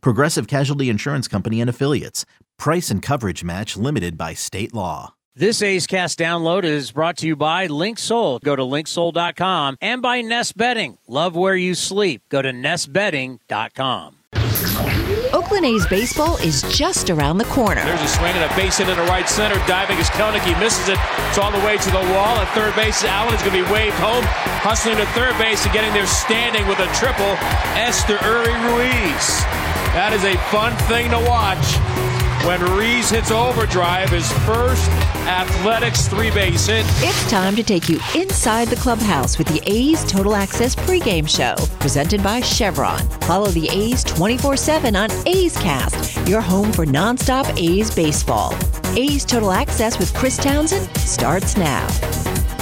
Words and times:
Progressive 0.00 0.46
Casualty 0.46 0.88
Insurance 0.88 1.28
Company 1.28 1.60
and 1.60 1.70
Affiliates. 1.70 2.24
Price 2.58 2.90
and 2.90 3.02
coverage 3.02 3.44
match 3.44 3.76
limited 3.76 4.16
by 4.16 4.34
state 4.34 4.72
law. 4.74 5.14
This 5.36 5.62
A's 5.62 5.88
Cast 5.88 6.20
download 6.20 6.62
is 6.62 6.92
brought 6.92 7.16
to 7.18 7.26
you 7.26 7.34
by 7.34 7.66
LinkSoul. 7.66 8.40
Go 8.42 8.54
to 8.54 8.62
linksoul.com 8.62 9.76
and 9.80 10.00
by 10.00 10.20
Nest 10.20 10.56
Bedding. 10.56 10.96
Love 11.08 11.34
where 11.34 11.56
you 11.56 11.74
sleep. 11.74 12.22
Go 12.28 12.40
to 12.40 12.52
nestbedding.com. 12.52 14.18
Oakland 15.34 15.66
A's 15.66 15.86
baseball 15.88 16.36
is 16.36 16.62
just 16.70 17.10
around 17.10 17.38
the 17.38 17.44
corner. 17.46 17.82
There's 17.82 18.00
a 18.00 18.06
swing 18.06 18.32
and 18.34 18.48
a 18.48 18.54
base 18.54 18.78
hit 18.78 18.88
in 18.88 18.96
the 18.96 19.02
right 19.10 19.28
center. 19.28 19.56
Diving 19.66 19.98
is 19.98 20.08
Kelenic. 20.10 20.44
He 20.46 20.54
misses 20.62 20.88
it. 20.88 20.98
It's 21.28 21.38
all 21.38 21.50
the 21.50 21.58
way 21.66 21.76
to 21.78 21.90
the 21.90 22.06
wall. 22.14 22.38
At 22.38 22.54
third 22.54 22.74
base, 22.76 23.02
Allen 23.02 23.34
is 23.34 23.42
going 23.42 23.58
to 23.58 23.64
be 23.64 23.72
waved 23.72 23.96
home. 23.96 24.22
Hustling 24.62 24.98
to 24.98 25.06
third 25.06 25.36
base 25.36 25.64
and 25.64 25.74
getting 25.74 25.92
there 25.92 26.06
standing 26.06 26.68
with 26.68 26.78
a 26.78 26.86
triple. 26.94 27.34
Esteury 27.74 28.54
Ruiz. 28.70 29.73
That 29.94 30.12
is 30.12 30.24
a 30.24 30.36
fun 30.50 30.76
thing 30.88 31.08
to 31.10 31.18
watch 31.30 31.64
when 32.44 32.60
Ruiz 32.60 33.08
hits 33.08 33.30
overdrive, 33.30 34.10
his 34.10 34.30
first 34.44 34.90
athletics 35.28 36.08
three 36.08 36.32
base 36.32 36.66
hit. 36.66 36.84
It's 36.98 37.30
time 37.30 37.54
to 37.54 37.62
take 37.62 37.88
you 37.88 38.00
inside 38.14 38.66
the 38.66 38.76
clubhouse 38.76 39.38
with 39.38 39.46
the 39.46 39.62
A's 39.66 40.04
Total 40.04 40.34
Access 40.34 40.74
pregame 40.74 41.28
show, 41.28 41.54
presented 41.78 42.24
by 42.24 42.40
Chevron. 42.40 42.98
Follow 43.20 43.46
the 43.50 43.68
A's 43.68 44.02
24 44.02 44.56
7 44.56 44.96
on 44.96 45.10
A's 45.26 45.56
Cast, 45.58 46.28
your 46.28 46.40
home 46.40 46.72
for 46.72 46.84
nonstop 46.84 47.46
A's 47.56 47.94
baseball. 47.94 48.52
A's 48.96 49.24
Total 49.24 49.52
Access 49.52 49.98
with 50.00 50.12
Chris 50.12 50.36
Townsend 50.36 50.88
starts 50.98 51.56
now. 51.56 51.86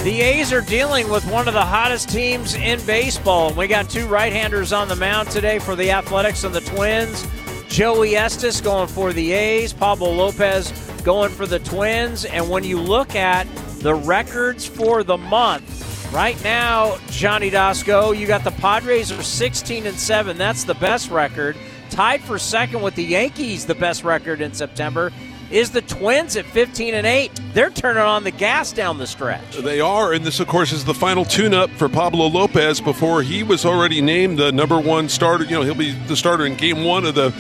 The 0.03 0.21
A's 0.21 0.53
are 0.53 0.63
dealing 0.63 1.09
with 1.09 1.25
one 1.31 1.47
of 1.47 1.55
the 1.55 1.65
hottest 1.65 2.09
teams 2.09 2.57
in 2.57 2.85
baseball, 2.87 3.55
we 3.55 3.69
got 3.69 3.89
two 3.89 4.09
right 4.09 4.33
handers 4.33 4.73
on 4.73 4.89
the 4.89 4.97
mound 4.97 5.31
today 5.31 5.61
for 5.61 5.77
the 5.77 5.93
Athletics 5.93 6.43
and 6.43 6.53
the 6.53 6.61
Twins. 6.61 7.25
Joey 7.69 8.17
Estes 8.17 8.61
going 8.61 8.89
for 8.89 9.13
the 9.13 9.31
A's, 9.31 9.73
Pablo 9.73 10.11
Lopez 10.11 10.73
going 11.05 11.31
for 11.31 11.47
the 11.47 11.61
Twins. 11.61 12.25
And 12.25 12.51
when 12.51 12.65
you 12.65 12.81
look 12.81 13.15
at 13.15 13.47
the 13.79 13.95
records 13.95 14.67
for 14.67 15.05
the 15.05 15.17
month, 15.17 16.13
right 16.13 16.43
now, 16.43 16.99
Johny 17.11 17.53
Doskow, 17.53 18.19
you 18.19 18.27
got 18.27 18.43
the 18.43 18.51
Padres 18.51 19.13
are 19.13 19.23
16 19.23 19.87
and 19.87 19.97
7. 19.97 20.37
That's 20.37 20.65
the 20.65 20.75
best 20.75 21.13
record. 21.13 21.57
Tied 21.91 22.23
for 22.23 22.41
second 22.41 22.83
with 22.83 22.97
the 22.97 23.05
Yankees, 23.05 23.67
the 23.67 23.77
best 23.77 24.03
record 24.03 24.41
in 24.41 24.53
September 24.53 25.13
is 25.53 25.71
the 25.71 25.83
Twins 25.83 26.37
at 26.37 26.47
15 26.47 26.95
and 26.95 27.07
8. 27.07 27.31
They're 27.53 27.71
turning 27.71 28.03
on 28.03 28.25
the 28.25 28.31
gas 28.31 28.73
down 28.73 28.99
the 28.99 29.07
stretch. 29.07 29.59
They 29.59 29.81
are, 29.81 30.13
and 30.13 30.25
this, 30.25 30.41
of 30.41 30.49
course, 30.49 30.73
is 30.73 30.85
the 30.85 30.95
final 30.95 31.25
tune-up 31.25 31.71
for 31.71 31.89
Pablo 31.89 32.27
Lopez 32.27 32.81
before 32.81 33.23
he 33.23 33.43
was 33.43 33.67
already 33.67 34.01
named 34.01 34.39
the 34.39 34.51
number 34.51 34.81
one 34.81 35.09
starter. 35.09 35.45
You 35.45 35.51
know, 35.51 35.63
he'll 35.63 35.75
be 35.75 35.93
the 35.93 36.17
starter 36.17 36.47
in 36.47 36.57
Game 36.57 36.85
One 36.85 37.05
of 37.05 37.15
the 37.15 37.31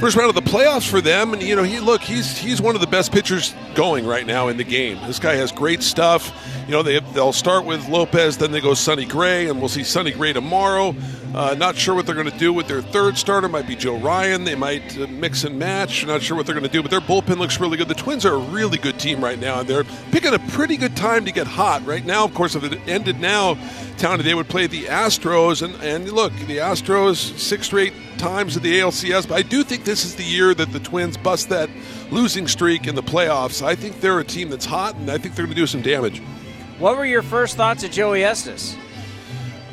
first 0.00 0.16
round 0.16 0.28
of 0.28 0.34
the 0.34 0.50
playoffs 0.50 0.88
for 0.88 1.00
them. 1.00 1.32
And 1.32 1.42
you 1.42 1.56
know, 1.56 1.62
he 1.62 1.80
look, 1.80 2.02
he's 2.02 2.36
he's 2.36 2.60
one 2.60 2.74
of 2.74 2.80
the 2.80 2.86
best 2.86 3.12
pitchers 3.12 3.54
going 3.74 4.06
right 4.06 4.26
now 4.26 4.48
in 4.48 4.56
the 4.56 4.64
game. 4.64 4.98
This 5.06 5.18
guy 5.18 5.34
has 5.34 5.52
great 5.52 5.82
stuff. 5.82 6.32
You 6.66 6.72
know, 6.72 6.82
they 6.82 7.00
they'll 7.12 7.32
start 7.32 7.64
with 7.64 7.88
Lopez, 7.88 8.38
then 8.38 8.52
they 8.52 8.60
go 8.60 8.74
Sonny 8.74 9.04
Gray, 9.04 9.48
and 9.48 9.58
we'll 9.58 9.68
see 9.68 9.84
Sonny 9.84 10.12
Gray 10.12 10.32
tomorrow. 10.32 10.94
Uh, 11.34 11.54
not 11.54 11.76
sure 11.76 11.94
what 11.94 12.04
they're 12.04 12.14
going 12.14 12.30
to 12.30 12.38
do 12.38 12.52
with 12.52 12.68
their 12.68 12.82
third 12.82 13.16
starter. 13.16 13.48
Might 13.48 13.66
be 13.66 13.74
Joe 13.74 13.96
Ryan. 13.96 14.44
They 14.44 14.54
might 14.54 14.98
uh, 14.98 15.06
mix 15.06 15.44
and 15.44 15.58
match. 15.58 16.06
Not 16.06 16.20
sure 16.20 16.36
what 16.36 16.44
they're 16.44 16.54
going 16.54 16.66
to 16.66 16.70
do, 16.70 16.82
but 16.82 16.90
their 16.90 17.00
bullpen 17.00 17.38
looks 17.38 17.58
really 17.58 17.78
good. 17.78 17.88
The 17.88 17.94
Twins 17.94 18.26
are 18.26 18.34
a 18.34 18.38
really 18.38 18.76
good 18.76 18.98
team 18.98 19.24
right 19.24 19.38
now, 19.38 19.60
and 19.60 19.68
they're 19.68 19.84
picking 20.10 20.34
a 20.34 20.38
pretty 20.50 20.76
good 20.76 20.94
time 20.94 21.24
to 21.24 21.32
get 21.32 21.46
hot 21.46 21.84
right 21.86 22.04
now. 22.04 22.24
Of 22.24 22.34
course, 22.34 22.54
if 22.54 22.64
it 22.64 22.78
ended 22.86 23.18
now, 23.18 23.54
Townie 23.96 24.22
they 24.22 24.34
would 24.34 24.48
play 24.48 24.66
the 24.66 24.84
Astros, 24.84 25.62
and 25.62 25.74
and 25.82 26.12
look, 26.12 26.32
the 26.46 26.58
Astros 26.58 27.16
six 27.38 27.66
straight 27.66 27.94
times 28.18 28.56
at 28.56 28.62
the 28.62 28.80
ALCS. 28.80 29.28
But 29.28 29.34
I 29.34 29.42
do 29.42 29.62
think 29.64 29.84
this 29.84 30.04
is 30.04 30.16
the 30.16 30.24
year 30.24 30.54
that 30.54 30.72
the 30.72 30.80
Twins 30.80 31.16
bust 31.16 31.48
that 31.48 31.70
losing 32.10 32.48
streak 32.48 32.86
in 32.86 32.94
the 32.94 33.02
playoffs. 33.02 33.62
I 33.62 33.74
think 33.74 34.00
they're 34.00 34.20
a 34.20 34.24
team 34.24 34.48
that's 34.48 34.66
hot, 34.66 34.94
and 34.96 35.10
I 35.10 35.18
think 35.18 35.34
they're 35.34 35.44
going 35.44 35.54
to 35.54 35.60
do 35.60 35.66
some 35.66 35.82
damage. 35.82 36.20
What 36.78 36.96
were 36.96 37.06
your 37.06 37.22
first 37.22 37.56
thoughts 37.56 37.84
of 37.84 37.90
Joey 37.90 38.24
Estes? 38.24 38.76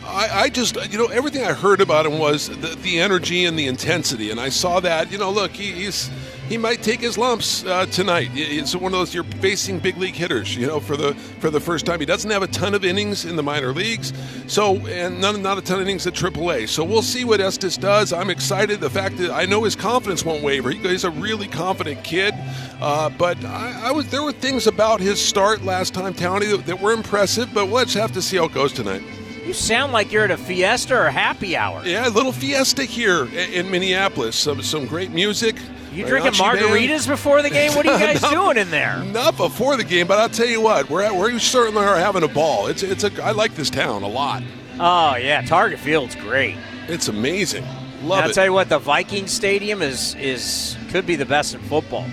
I, 0.10 0.42
I, 0.42 0.50
just, 0.50 0.76
you 0.92 0.98
know, 0.98 1.08
everything 1.08 1.44
I 1.44 1.54
heard 1.54 1.82
about 1.82 2.06
him 2.06 2.18
was 2.18 2.50
the, 2.50 2.76
the, 2.82 3.00
energy 3.00 3.46
and 3.46 3.58
the 3.58 3.68
intensity, 3.68 4.32
and 4.32 4.40
I 4.40 4.50
saw 4.50 4.80
that. 4.80 5.12
You 5.12 5.18
know, 5.18 5.30
look, 5.30 5.52
he, 5.52 5.72
he's 5.72 6.10
he 6.50 6.58
might 6.58 6.82
take 6.82 7.00
his 7.00 7.16
lumps 7.16 7.64
uh, 7.64 7.86
tonight. 7.86 8.32
It's 8.34 8.76
one 8.76 8.92
of 8.92 8.98
those 9.00 9.14
you're 9.14 9.24
facing 9.24 9.78
big 9.78 9.98
league 9.98 10.16
hitters, 10.16 10.56
you 10.56 10.66
know, 10.66 10.80
for 10.80 10.98
the 10.98 11.14
for 11.14 11.52
the 11.52 11.60
first 11.60 11.86
time. 11.86 12.00
He 12.00 12.08
doesn't 12.08 12.30
have 12.32 12.42
a 12.42 12.48
ton 12.48 12.74
of 12.74 12.84
innings 12.84 13.24
in 13.24 13.36
the 13.36 13.44
minor 13.44 13.72
leagues, 13.72 14.12
so 14.48 14.78
and 14.88 15.22
none, 15.22 15.42
not 15.44 15.60
a 15.60 15.62
ton 15.62 15.76
of 15.76 15.84
innings 15.84 16.08
at 16.08 16.16
AAA. 16.16 16.68
So 16.68 16.84
we'll 16.84 17.04
see 17.04 17.24
what 17.24 17.40
Estes 17.40 17.78
does. 17.78 18.12
I'm 18.12 18.32
excited. 18.32 18.80
The 18.80 18.90
fact 18.90 19.18
that 19.18 19.30
I 19.30 19.46
know 19.46 19.64
his 19.64 19.76
confidence 19.76 20.26
won't 20.26 20.42
waver. 20.44 20.72
He's 20.72 21.04
a 21.04 21.12
really 21.12 21.48
confident 21.48 22.04
kid, 22.04 22.34
uh, 22.82 23.10
but 23.12 23.46
I, 23.46 23.90
I, 23.90 23.92
was 23.92 24.10
there 24.10 24.24
were 24.24 24.32
things 24.32 24.66
about 24.66 25.02
his 25.02 25.24
start 25.24 25.64
last 25.64 25.94
time, 25.94 26.16
Townie, 26.16 26.50
that, 26.50 26.66
that 26.66 26.82
were 26.82 26.94
impressive. 26.94 27.54
But 27.54 27.68
we'll 27.68 27.86
just 27.86 27.98
have 27.98 28.12
to 28.14 28.24
see 28.24 28.38
how 28.38 28.46
it 28.46 28.54
goes 28.54 28.74
tonight. 28.74 29.04
You 29.46 29.54
sound 29.54 29.94
like 29.94 30.12
you're 30.12 30.26
at 30.26 30.32
a 30.32 30.38
fiesta 30.38 30.96
or 30.96 31.10
happy 31.10 31.56
hour. 31.58 31.84
Yeah, 31.86 32.08
a 32.08 32.10
little 32.10 32.32
fiesta 32.32 32.84
here 32.84 33.26
in 33.36 33.70
Minneapolis. 33.72 34.36
Some 34.36 34.62
some 34.62 34.86
great 34.86 35.12
music. 35.12 35.56
You 35.92 36.06
drinking 36.06 36.34
margaritas 36.34 37.08
before 37.08 37.42
the 37.42 37.50
game? 37.50 37.74
What 37.74 37.88
are 37.88 37.94
you 37.94 38.00
guys 38.06 38.22
not, 38.22 38.32
doing 38.32 38.58
in 38.58 38.70
there? 38.70 39.04
Not 39.06 39.38
before 39.38 39.76
the 39.76 39.84
game, 39.84 40.08
but 40.08 40.20
I'll 40.20 40.30
tell 40.30 40.48
you 40.48 40.62
what, 40.62 40.90
we're 40.90 41.02
at, 41.02 41.16
we're 41.16 41.40
certainly 41.40 41.84
are 41.84 41.98
having 41.98 42.24
a 42.24 42.28
ball. 42.28 42.68
It's 42.68 42.84
it's 42.84 43.04
a 43.04 43.24
I 43.24 43.32
like 43.32 43.56
this 43.56 43.70
town 43.70 44.04
a 44.04 44.08
lot. 44.08 44.44
Oh 44.80 45.16
yeah, 45.16 45.42
Target 45.42 45.80
Field's 45.80 46.16
great. 46.16 46.56
It's 46.88 47.08
amazing. 47.08 47.66
Love 48.04 48.24
I'll 48.24 48.30
it. 48.30 48.34
tell 48.34 48.46
you 48.46 48.54
what, 48.54 48.70
the 48.70 48.80
Viking 48.80 49.28
Stadium 49.28 49.82
is 49.82 50.16
is 50.16 50.78
could 50.90 51.06
be 51.06 51.16
the 51.16 51.26
best 51.26 51.54
in 51.54 51.62
football. 51.62 52.06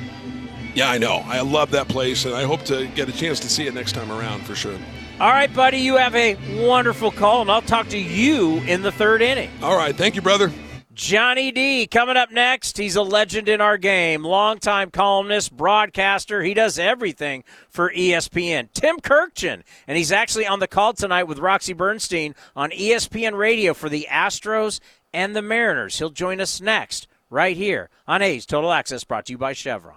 Yeah, 0.75 0.91
I 0.91 0.99
know. 0.99 1.23
I 1.25 1.41
love 1.41 1.71
that 1.71 1.89
place, 1.89 2.25
and 2.25 2.35
I 2.35 2.45
hope 2.45 2.63
to 2.65 2.87
get 2.89 3.09
a 3.09 3.13
chance 3.13 3.41
to 3.41 3.49
see 3.49 3.67
it 3.67 3.73
next 3.73 3.93
time 3.93 4.13
around 4.13 4.45
for 4.45 4.55
sure. 4.55 4.79
All 5.19 5.31
right, 5.31 5.53
buddy, 5.55 5.79
you 5.79 5.97
have 5.97 6.15
a 6.15 6.37
wonderful 6.67 7.11
call, 7.11 7.41
and 7.41 7.51
I'll 7.51 7.63
talk 7.63 7.89
to 7.89 7.99
you 7.99 8.59
in 8.59 8.83
the 8.83 8.93
third 8.93 9.23
inning. 9.23 9.51
All 9.63 9.75
right, 9.75 9.97
thank 9.97 10.15
you, 10.15 10.21
brother. 10.21 10.53
Johnny 10.93 11.51
D 11.53 11.87
coming 11.87 12.19
up 12.19 12.31
next. 12.31 12.77
He's 12.77 12.97
a 12.97 13.03
legend 13.03 13.49
in 13.49 13.63
our 13.63 13.79
game, 13.79 14.23
longtime 14.23 14.91
columnist, 14.91 15.57
broadcaster. 15.57 16.43
He 16.43 16.53
does 16.53 16.79
everything 16.79 17.45
for 17.71 17.91
ESPN. 17.91 18.69
Tim 18.75 18.99
Kurkjian, 18.99 19.63
and 19.87 19.97
he's 19.97 20.13
actually 20.13 20.47
on 20.47 20.59
the 20.59 20.69
call 20.69 20.93
tonight 20.93 21.25
with 21.25 21.39
Roxy 21.39 21.73
Bernstein 21.73 22.35
on 22.55 22.71
ESPN 22.71 23.39
Radio 23.39 23.73
for 23.73 23.89
the 23.89 24.07
Astros 24.11 24.81
and 25.15 25.35
the 25.35 25.43
Mariners. 25.43 25.99
He'll 25.99 26.11
join 26.11 26.43
us 26.43 26.61
next, 26.61 27.09
right 27.31 27.57
here 27.57 27.89
on 28.07 28.21
A's 28.21 28.45
Total 28.45 28.71
Access, 28.71 29.05
brought 29.05 29.25
to 29.27 29.33
you 29.33 29.39
by 29.39 29.55
Chevron. 29.55 29.97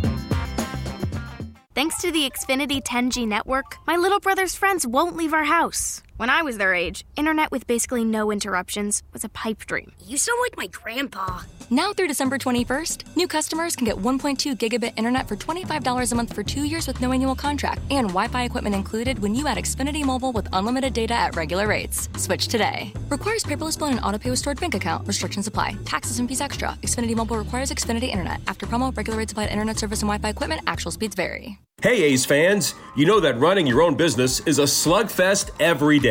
Thanks 1.81 1.97
to 2.01 2.11
the 2.11 2.29
Xfinity 2.29 2.83
10G 2.83 3.27
network, 3.27 3.77
my 3.87 3.95
little 3.95 4.19
brother's 4.19 4.53
friends 4.53 4.85
won't 4.85 5.17
leave 5.17 5.33
our 5.33 5.45
house. 5.45 6.03
When 6.21 6.29
I 6.29 6.43
was 6.43 6.59
their 6.59 6.75
age, 6.75 7.03
internet 7.15 7.49
with 7.49 7.65
basically 7.65 8.03
no 8.05 8.31
interruptions 8.31 9.01
was 9.11 9.23
a 9.23 9.29
pipe 9.29 9.65
dream. 9.65 9.91
You 10.05 10.17
sound 10.19 10.37
like 10.39 10.55
my 10.55 10.67
grandpa. 10.67 11.39
Now 11.71 11.93
through 11.93 12.09
December 12.09 12.37
21st, 12.37 13.15
new 13.15 13.27
customers 13.27 13.75
can 13.75 13.85
get 13.85 13.95
1.2 13.95 14.55
gigabit 14.55 14.93
internet 14.97 15.27
for 15.27 15.35
$25 15.35 16.11
a 16.11 16.15
month 16.15 16.33
for 16.33 16.43
two 16.43 16.63
years 16.63 16.85
with 16.85 17.01
no 17.01 17.11
annual 17.11 17.33
contract 17.33 17.81
and 17.89 18.09
Wi-Fi 18.09 18.43
equipment 18.43 18.75
included 18.75 19.17
when 19.17 19.33
you 19.33 19.47
add 19.47 19.57
Xfinity 19.57 20.05
Mobile 20.05 20.31
with 20.31 20.47
unlimited 20.53 20.93
data 20.93 21.15
at 21.15 21.35
regular 21.35 21.67
rates. 21.67 22.07
Switch 22.17 22.47
today. 22.47 22.93
Requires 23.09 23.43
paperless 23.43 23.79
billing 23.79 23.97
and 23.97 24.05
auto 24.05 24.19
pay 24.19 24.29
with 24.29 24.37
stored 24.37 24.59
bank 24.59 24.75
account. 24.75 25.07
Restrictions 25.07 25.47
apply. 25.47 25.75
Taxes 25.85 26.19
and 26.19 26.29
fees 26.29 26.39
extra. 26.39 26.77
Xfinity 26.83 27.15
Mobile 27.15 27.37
requires 27.37 27.71
Xfinity 27.71 28.11
internet. 28.11 28.41
After 28.45 28.67
promo, 28.67 28.95
regular 28.95 29.17
rates 29.17 29.31
apply 29.31 29.47
to 29.47 29.51
internet 29.51 29.79
service 29.79 30.03
and 30.03 30.07
Wi-Fi 30.07 30.29
equipment. 30.29 30.61
Actual 30.67 30.91
speeds 30.91 31.15
vary. 31.15 31.57
Hey 31.81 32.03
A's 32.03 32.25
fans, 32.25 32.75
you 32.95 33.07
know 33.07 33.19
that 33.21 33.39
running 33.39 33.65
your 33.65 33.81
own 33.81 33.95
business 33.95 34.39
is 34.41 34.59
a 34.59 34.65
slugfest 34.65 35.49
every 35.59 35.97
day. 35.97 36.10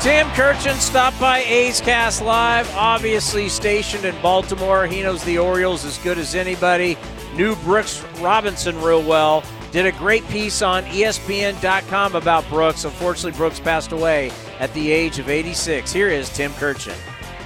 Tim 0.00 0.28
Kurkjian 0.28 0.76
stopped 0.76 1.18
by 1.18 1.38
A's 1.40 1.80
Cast 1.80 2.22
Live, 2.22 2.72
obviously 2.76 3.48
stationed 3.48 4.04
in 4.04 4.14
Baltimore. 4.22 4.86
He 4.86 5.02
knows 5.02 5.24
the 5.24 5.38
Orioles 5.38 5.84
as 5.84 5.98
good 5.98 6.18
as 6.18 6.36
anybody. 6.36 6.96
Knew 7.34 7.56
Brooks 7.56 8.04
Robinson 8.20 8.80
real 8.80 9.02
well. 9.02 9.42
Did 9.72 9.86
a 9.86 9.92
great 9.92 10.26
piece 10.28 10.62
on 10.62 10.84
ESPN.com 10.84 12.14
about 12.14 12.48
Brooks. 12.48 12.84
Unfortunately, 12.84 13.36
Brooks 13.36 13.58
passed 13.58 13.90
away 13.90 14.30
at 14.60 14.72
the 14.72 14.92
age 14.92 15.18
of 15.18 15.28
86. 15.28 15.92
Here 15.92 16.08
is 16.08 16.28
Tim 16.30 16.52
Kurkjian. 16.52 16.96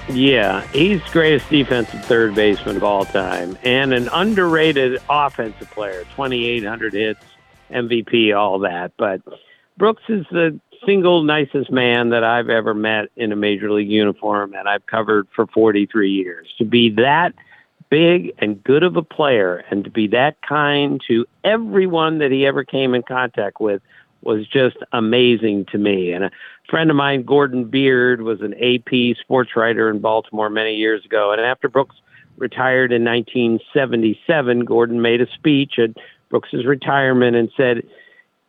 Yeah, 0.09 0.61
he's 0.67 1.01
greatest 1.05 1.49
defensive 1.49 2.05
third 2.05 2.35
baseman 2.35 2.77
of 2.77 2.83
all 2.83 3.05
time 3.05 3.57
and 3.63 3.93
an 3.93 4.09
underrated 4.13 5.01
offensive 5.09 5.71
player. 5.71 6.03
2,800 6.11 6.93
hits, 6.93 7.23
MVP, 7.71 8.37
all 8.37 8.59
that. 8.59 8.91
But 8.95 9.21
Brooks 9.77 10.03
is 10.07 10.25
the 10.29 10.59
single 10.85 11.23
nicest 11.23 11.71
man 11.71 12.09
that 12.09 12.23
I've 12.23 12.49
ever 12.49 12.73
met 12.73 13.09
in 13.15 13.31
a 13.31 13.35
major 13.35 13.71
league 13.71 13.89
uniform, 13.89 14.53
and 14.53 14.67
I've 14.67 14.85
covered 14.85 15.27
for 15.35 15.47
43 15.47 16.11
years. 16.11 16.47
To 16.57 16.65
be 16.65 16.89
that 16.91 17.33
big 17.89 18.33
and 18.39 18.63
good 18.63 18.83
of 18.83 18.95
a 18.95 19.03
player 19.03 19.63
and 19.69 19.83
to 19.83 19.89
be 19.89 20.07
that 20.07 20.41
kind 20.41 20.99
to 21.07 21.25
everyone 21.43 22.17
that 22.19 22.31
he 22.31 22.45
ever 22.45 22.63
came 22.63 22.95
in 22.95 23.03
contact 23.03 23.59
with 23.59 23.81
was 24.23 24.47
just 24.47 24.77
amazing 24.93 25.65
to 25.71 25.77
me. 25.77 26.11
And 26.11 26.23
a 26.23 26.31
friend 26.69 26.89
of 26.89 26.95
mine, 26.95 27.23
Gordon 27.23 27.65
Beard, 27.65 28.21
was 28.21 28.41
an 28.41 28.53
AP 28.53 29.17
sports 29.17 29.51
writer 29.55 29.89
in 29.89 29.99
Baltimore 29.99 30.49
many 30.49 30.75
years 30.75 31.05
ago. 31.05 31.31
And 31.31 31.41
after 31.41 31.69
Brooks 31.69 31.95
retired 32.37 32.91
in 32.91 33.03
1977, 33.03 34.65
Gordon 34.65 35.01
made 35.01 35.21
a 35.21 35.31
speech 35.31 35.77
at 35.77 35.91
Brooks's 36.29 36.65
retirement 36.65 37.35
and 37.35 37.51
said, 37.55 37.83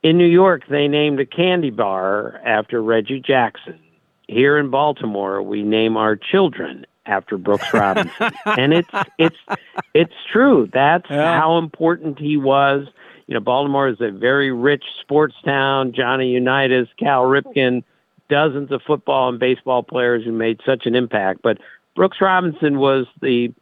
in 0.05 0.19
New 0.19 0.27
York, 0.27 0.65
they 0.69 0.87
named 0.87 1.19
a 1.19 1.27
candy 1.27 1.71
bar 1.71 2.41
after 2.45 2.83
Reggie 2.83 3.21
Jackson. 3.21 3.81
Here 4.29 4.59
in 4.59 4.71
Baltimore, 4.71 5.43
we 5.43 5.63
name 5.63 5.97
our 5.97 6.15
children 6.15 6.87
after 7.07 7.39
Brooks 7.39 7.67
Robinson, 7.75 8.33
and 8.45 8.75
it's 8.75 8.89
it's 9.19 9.37
it's 9.95 10.15
true. 10.31 10.69
That's 10.73 11.09
yeah. 11.11 11.41
how 11.41 11.57
important 11.59 12.19
he 12.19 12.37
was. 12.37 12.87
You 13.27 13.35
know, 13.35 13.41
Baltimore 13.41 13.89
is 13.89 14.01
a 14.01 14.11
very 14.11 14.53
rich 14.53 14.85
sports 15.01 15.35
town. 15.43 15.93
Johnny 15.95 16.31
Unitas, 16.31 16.89
Cal 16.99 17.23
Ripken, 17.23 17.83
dozens 18.29 18.71
of 18.73 18.83
football 18.87 19.31
and 19.31 19.39
baseball 19.39 19.83
players 19.83 20.25
who 20.25 20.33
made 20.33 20.61
such 20.67 20.85
an 20.85 20.95
impact. 20.95 21.41
But 21.43 21.59
Brooks 21.97 22.19
Robinson 22.21 22.79
was 22.79 23.07
the 23.23 23.55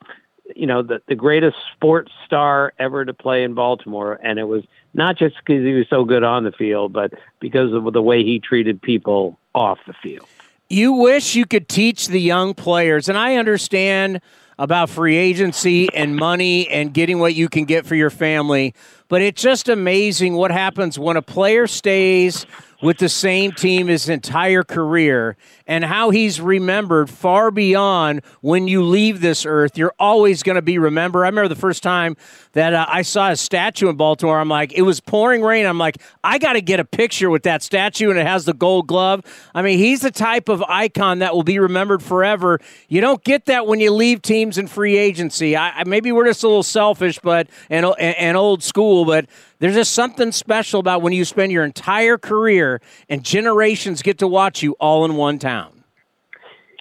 you 0.56 0.66
know 0.66 0.82
the 0.82 1.02
the 1.06 1.14
greatest 1.14 1.56
sports 1.75 2.12
star 2.26 2.72
ever 2.78 3.04
to 3.04 3.14
play 3.14 3.44
in 3.44 3.54
Baltimore, 3.54 4.19
and 4.22 4.38
it 4.38 4.44
was 4.44 4.64
not 4.94 5.16
just 5.16 5.37
because 5.38 5.64
he 5.64 5.72
was 5.72 5.87
so 5.88 6.04
good 6.04 6.22
on 6.22 6.44
the 6.44 6.52
field, 6.52 6.93
but 6.93 7.12
because 7.40 7.72
of 7.72 7.93
the 7.93 8.02
way 8.02 8.22
he 8.25 8.38
treated 8.38 8.81
people 8.81 9.38
off 9.54 9.78
the 9.87 9.94
field. 9.94 10.26
You 10.69 10.93
wish 10.93 11.34
you 11.34 11.44
could 11.44 11.69
teach 11.69 12.08
the 12.08 12.20
young 12.20 12.54
players, 12.54 13.08
and 13.08 13.19
I 13.19 13.37
understand 13.37 14.20
about 14.58 14.90
free 14.90 15.16
agency 15.16 15.88
and 15.94 16.14
money 16.16 16.69
and 16.69 16.94
getting 16.94 17.19
what 17.19 17.34
you 17.34 17.48
can 17.48 17.64
get 17.64 17.87
for 17.87 17.94
your 17.94 18.10
family, 18.10 18.75
but 19.12 19.20
it's 19.20 19.42
just 19.42 19.68
amazing 19.68 20.32
what 20.32 20.50
happens 20.50 20.98
when 20.98 21.18
a 21.18 21.20
player 21.20 21.66
stays 21.66 22.46
with 22.82 22.98
the 22.98 23.08
same 23.08 23.52
team 23.52 23.86
his 23.86 24.08
entire 24.08 24.64
career 24.64 25.36
and 25.66 25.84
how 25.84 26.10
he's 26.10 26.40
remembered 26.40 27.08
far 27.08 27.50
beyond 27.50 28.20
when 28.40 28.66
you 28.66 28.82
leave 28.82 29.20
this 29.20 29.46
earth. 29.46 29.78
You're 29.78 29.94
always 29.98 30.42
going 30.42 30.56
to 30.56 30.62
be 30.62 30.78
remembered. 30.78 31.22
I 31.22 31.28
remember 31.28 31.48
the 31.48 31.54
first 31.54 31.82
time 31.82 32.16
that 32.52 32.74
uh, 32.74 32.84
I 32.88 33.02
saw 33.02 33.30
a 33.30 33.36
statue 33.36 33.88
in 33.88 33.96
Baltimore. 33.96 34.38
I'm 34.40 34.48
like, 34.48 34.72
it 34.72 34.82
was 34.82 35.00
pouring 35.00 35.42
rain. 35.42 35.64
I'm 35.64 35.78
like, 35.78 35.98
I 36.24 36.38
got 36.38 36.54
to 36.54 36.60
get 36.60 36.80
a 36.80 36.84
picture 36.84 37.30
with 37.30 37.44
that 37.44 37.62
statue, 37.62 38.10
and 38.10 38.18
it 38.18 38.26
has 38.26 38.44
the 38.44 38.52
gold 38.52 38.88
glove. 38.88 39.22
I 39.54 39.62
mean, 39.62 39.78
he's 39.78 40.00
the 40.00 40.10
type 40.10 40.48
of 40.48 40.62
icon 40.62 41.20
that 41.20 41.34
will 41.34 41.44
be 41.44 41.58
remembered 41.58 42.02
forever. 42.02 42.58
You 42.88 43.00
don't 43.00 43.22
get 43.22 43.46
that 43.46 43.66
when 43.66 43.78
you 43.78 43.92
leave 43.92 44.22
teams 44.22 44.58
in 44.58 44.66
free 44.66 44.98
agency. 44.98 45.56
I, 45.56 45.84
maybe 45.84 46.10
we're 46.10 46.26
just 46.26 46.42
a 46.42 46.48
little 46.48 46.62
selfish, 46.64 47.20
but 47.20 47.48
and, 47.70 47.86
and 47.98 48.36
old 48.36 48.62
school, 48.62 49.01
but 49.04 49.26
there's 49.58 49.75
just 49.75 49.93
something 49.93 50.32
special 50.32 50.81
about 50.81 51.02
when 51.02 51.12
you 51.12 51.25
spend 51.25 51.52
your 51.52 51.64
entire 51.64 52.19
career 52.19 52.81
and 53.08 53.25
generations 53.25 54.02
get 54.02 54.19
to 54.19 54.28
watch 54.28 54.62
you 54.62 54.72
all 54.81 55.04
in 55.04 55.16
one 55.16 55.38
town. 55.38 55.82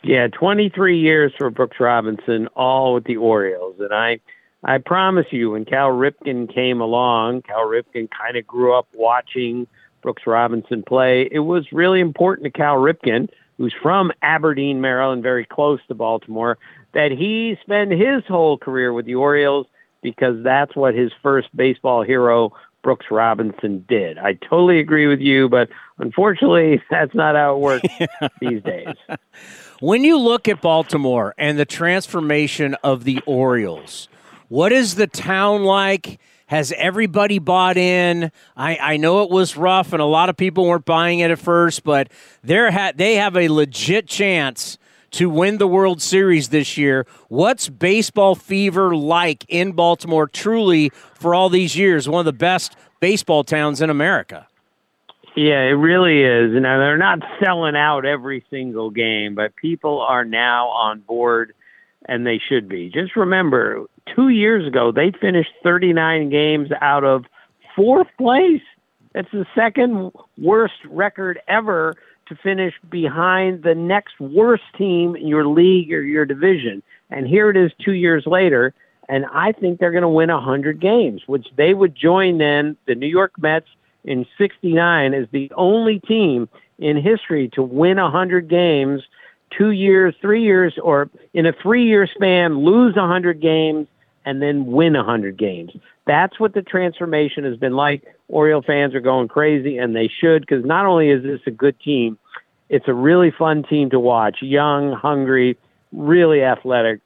Yeah, 0.04 0.28
23 0.28 1.00
years 1.00 1.32
for 1.38 1.50
Brooks 1.52 1.78
Robinson, 1.80 2.48
all 2.56 2.96
with 2.96 3.04
the 3.04 3.18
Orioles. 3.18 3.76
And 3.80 3.94
I, 3.94 4.20
I 4.64 4.80
promise 4.80 5.28
you, 5.30 5.52
when 5.52 5.66
Cal 5.66 5.90
Ripken 5.90 6.52
came 6.54 6.82
along, 6.82 7.44
Cal 7.44 7.68
Ripken 7.68 8.10
kind 8.10 8.36
of 8.36 8.48
grew 8.48 8.74
up 8.74 8.88
watching 8.96 9.68
Brooks 10.02 10.24
Robinson 10.26 10.82
play. 10.82 11.30
It 11.32 11.40
was 11.40 11.72
really 11.72 12.00
important 12.00 12.46
to 12.46 12.52
Cal 12.52 12.78
Ripken, 12.78 13.30
who's 13.58 13.76
from 13.80 14.12
Aberdeen, 14.24 14.82
Maryland, 14.82 15.22
very 15.22 15.46
close 15.46 15.80
to 15.88 15.94
Baltimore, 15.94 16.58
that 16.94 17.12
he 17.12 17.58
spend 17.62 17.92
his 17.92 18.24
whole 18.28 18.58
career 18.58 18.92
with 18.94 19.06
the 19.06 19.16
Orioles 19.16 19.68
because 20.02 20.44
that's 20.44 20.76
what 20.76 20.96
his 20.96 21.12
first 21.22 21.56
baseball 21.56 22.04
hero 22.04 22.54
Brooks 22.84 23.08
Robinson 23.12 23.86
did. 23.88 24.18
I 24.18 24.34
totally 24.34 24.80
agree 24.80 25.08
with 25.08 25.20
you, 25.20 25.50
but 25.50 25.70
unfortunately, 26.00 26.82
that's 26.90 27.14
not 27.14 27.36
how 27.36 27.56
it 27.56 27.60
works 27.60 27.88
these 28.42 28.62
days. 28.64 28.96
When 29.82 30.04
you 30.04 30.20
look 30.20 30.48
at 30.48 30.62
Baltimore 30.62 31.34
and 31.40 31.58
the 31.58 31.66
transformation 31.66 32.76
of 32.84 33.04
the 33.04 33.20
Orioles, 33.26 34.10
what 34.48 34.72
is 34.72 34.94
the 34.94 35.08
town 35.08 35.64
like? 35.64 36.20
Has 36.46 36.72
everybody 36.78 37.40
bought 37.40 37.78
in? 37.78 38.32
I, 38.56 38.78
I 38.78 38.98
know 38.98 39.24
it 39.24 39.32
was 39.32 39.58
rough 39.58 39.92
and 39.92 40.00
a 40.00 40.06
lot 40.06 40.30
of 40.30 40.38
people 40.38 40.68
weren't 40.68 40.86
buying 40.86 41.18
it 41.18 41.32
at 41.32 41.40
first, 41.40 41.84
but 41.84 42.12
they're 42.44 42.70
ha- 42.70 42.92
they 42.96 43.16
have 43.16 43.36
a 43.36 43.50
legit 43.50 44.08
chance 44.08 44.78
to 45.12 45.30
win 45.30 45.58
the 45.58 45.68
World 45.68 46.02
Series 46.02 46.50
this 46.50 46.78
year. 46.78 47.06
What's 47.28 47.70
baseball 47.70 48.36
fever 48.36 48.96
like 48.96 49.46
in 49.48 49.74
Baltimore 49.74 50.28
truly 50.28 50.90
for 51.14 51.36
all 51.36 51.50
these 51.50 51.78
years? 51.78 52.10
One 52.10 52.20
of 52.20 52.26
the 52.26 52.34
best 52.34 52.76
baseball 53.00 53.44
towns 53.44 53.82
in 53.82 53.90
America. 53.90 54.48
Yeah, 55.36 55.62
it 55.62 55.76
really 55.76 56.24
is. 56.24 56.52
Now 56.54 56.78
they're 56.80 56.98
not 56.98 57.20
selling 57.42 57.76
out 57.76 58.06
every 58.06 58.44
single 58.50 58.90
game, 58.90 59.34
but 59.36 59.56
people 59.56 60.02
are 60.02 60.26
now 60.26 60.68
on 60.68 61.00
board 61.00 61.54
and 62.06 62.26
they 62.26 62.42
should 62.50 62.68
be. 62.68 62.90
Just 62.90 63.16
remember, 63.16 63.86
2 64.16 64.30
years 64.30 64.68
ago 64.68 64.92
they 64.92 65.12
finished 65.12 65.52
39 65.64 66.30
games 66.30 66.70
out 66.82 67.04
of 67.04 67.26
4th 67.78 68.10
place. 68.18 68.62
That's 69.14 69.32
the 69.32 69.46
second 69.56 70.12
worst 70.38 70.74
record 70.90 71.40
ever 71.48 71.96
to 72.32 72.38
finish 72.42 72.74
behind 72.90 73.62
the 73.64 73.76
next 73.76 74.18
worst 74.22 74.64
team 74.78 75.18
in 75.18 75.28
your 75.28 75.46
league 75.46 75.92
or 75.92 76.02
your 76.02 76.26
division. 76.26 76.82
And 77.10 77.28
here 77.28 77.50
it 77.50 77.58
is 77.58 77.72
two 77.84 77.92
years 77.92 78.26
later, 78.26 78.74
and 79.10 79.26
I 79.34 79.52
think 79.52 79.80
they're 79.80 79.92
going 79.92 80.04
to 80.04 80.08
win 80.08 80.32
100 80.32 80.80
games, 80.80 81.24
which 81.28 81.46
they 81.58 81.74
would 81.74 81.94
join 81.94 82.38
then 82.38 82.78
the 82.88 82.96
New 82.96 83.08
York 83.08 83.34
Mets 83.38 83.68
in 84.06 84.26
69 84.38 85.14
as 85.14 85.28
the 85.32 85.52
only 85.56 86.00
team 86.00 86.48
in 86.80 86.96
history 86.96 87.50
to 87.50 87.62
win 87.62 87.98
100 87.98 88.48
games 88.48 89.02
two 89.50 89.72
years, 89.72 90.16
three 90.22 90.44
years, 90.44 90.74
or 90.82 91.10
in 91.34 91.46
a 91.46 91.52
three 91.52 91.84
year 91.84 92.08
span, 92.08 92.60
lose 92.60 92.96
100 92.96 93.42
games 93.42 93.88
and 94.24 94.42
then 94.42 94.68
win 94.68 94.94
100 94.94 95.36
games. 95.36 95.72
That's 96.08 96.40
what 96.40 96.54
the 96.54 96.62
transformation 96.62 97.44
has 97.44 97.58
been 97.58 97.76
like. 97.76 98.04
Oriole 98.28 98.62
fans 98.62 98.96
are 98.96 99.02
going 99.02 99.28
crazy, 99.28 99.78
and 99.78 99.96
they 99.96 100.08
should, 100.08 100.42
because 100.42 100.66
not 100.66 100.86
only 100.86 101.10
is 101.10 101.22
this 101.24 101.42
a 101.46 101.52
good 101.52 101.80
team, 101.80 102.18
It's 102.72 102.88
a 102.88 102.94
really 102.94 103.32
fun 103.32 103.64
team 103.64 103.90
to 103.90 104.00
watch. 104.00 104.42
Young, 104.42 104.94
hungry, 104.94 105.58
really 105.92 106.42
athletic. 106.42 107.02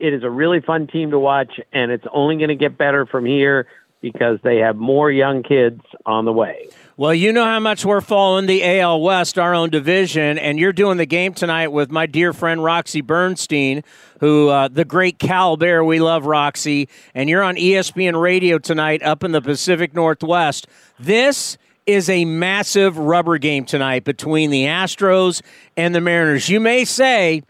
It 0.00 0.14
is 0.14 0.22
a 0.22 0.30
really 0.30 0.60
fun 0.60 0.86
team 0.86 1.10
to 1.10 1.18
watch, 1.18 1.60
and 1.74 1.92
it's 1.92 2.06
only 2.10 2.36
going 2.36 2.48
to 2.48 2.54
get 2.54 2.78
better 2.78 3.04
from 3.04 3.26
here 3.26 3.66
because 4.00 4.38
they 4.42 4.58
have 4.58 4.76
more 4.76 5.10
young 5.10 5.42
kids 5.42 5.80
on 6.06 6.24
the 6.24 6.32
way. 6.32 6.68
Well, 6.96 7.14
you 7.14 7.32
know 7.32 7.44
how 7.44 7.60
much 7.60 7.84
we're 7.84 8.00
following 8.00 8.46
the 8.46 8.80
AL 8.80 9.00
West, 9.00 9.38
our 9.38 9.54
own 9.54 9.70
division, 9.70 10.36
and 10.36 10.58
you're 10.58 10.72
doing 10.72 10.96
the 10.96 11.06
game 11.06 11.32
tonight 11.32 11.68
with 11.68 11.92
my 11.92 12.06
dear 12.06 12.32
friend 12.32 12.62
Roxy 12.62 13.00
Bernstein, 13.02 13.84
who 14.20 14.48
uh, 14.48 14.66
the 14.66 14.84
great 14.84 15.18
Cal 15.18 15.56
Bear. 15.56 15.84
We 15.84 16.00
love 16.00 16.26
Roxy, 16.26 16.88
and 17.14 17.28
you're 17.28 17.42
on 17.42 17.54
ESPN 17.54 18.20
Radio 18.20 18.58
tonight 18.58 19.02
up 19.04 19.22
in 19.22 19.30
the 19.30 19.40
Pacific 19.40 19.94
Northwest. 19.94 20.66
This 20.98 21.56
is 21.86 22.10
a 22.10 22.26
massive 22.26 22.98
rubber 22.98 23.38
game 23.38 23.64
tonight 23.64 24.04
between 24.04 24.50
the 24.50 24.64
Astros 24.64 25.40
and 25.76 25.94
the 25.94 26.00
Mariners. 26.00 26.48
You 26.48 26.60
may 26.60 26.84
say 26.84 27.42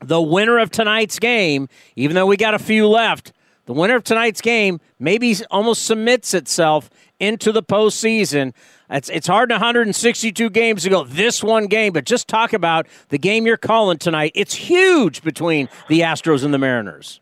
the 0.00 0.22
winner 0.22 0.58
of 0.58 0.70
tonight's 0.70 1.18
game, 1.18 1.68
even 1.94 2.14
though 2.14 2.26
we 2.26 2.38
got 2.38 2.54
a 2.54 2.58
few 2.58 2.88
left, 2.88 3.33
the 3.66 3.72
winner 3.72 3.96
of 3.96 4.04
tonight's 4.04 4.40
game 4.40 4.80
maybe 4.98 5.34
almost 5.50 5.84
submits 5.84 6.34
itself 6.34 6.90
into 7.18 7.52
the 7.52 7.62
postseason. 7.62 8.52
It's, 8.90 9.08
it's 9.08 9.26
hard 9.26 9.50
in 9.50 9.54
162 9.54 10.50
games 10.50 10.82
to 10.82 10.90
go 10.90 11.04
this 11.04 11.42
one 11.42 11.66
game, 11.66 11.92
but 11.92 12.04
just 12.04 12.28
talk 12.28 12.52
about 12.52 12.86
the 13.08 13.18
game 13.18 13.46
you're 13.46 13.56
calling 13.56 13.98
tonight. 13.98 14.32
It's 14.34 14.54
huge 14.54 15.22
between 15.22 15.68
the 15.88 16.00
Astros 16.00 16.44
and 16.44 16.52
the 16.52 16.58
Mariners. 16.58 17.20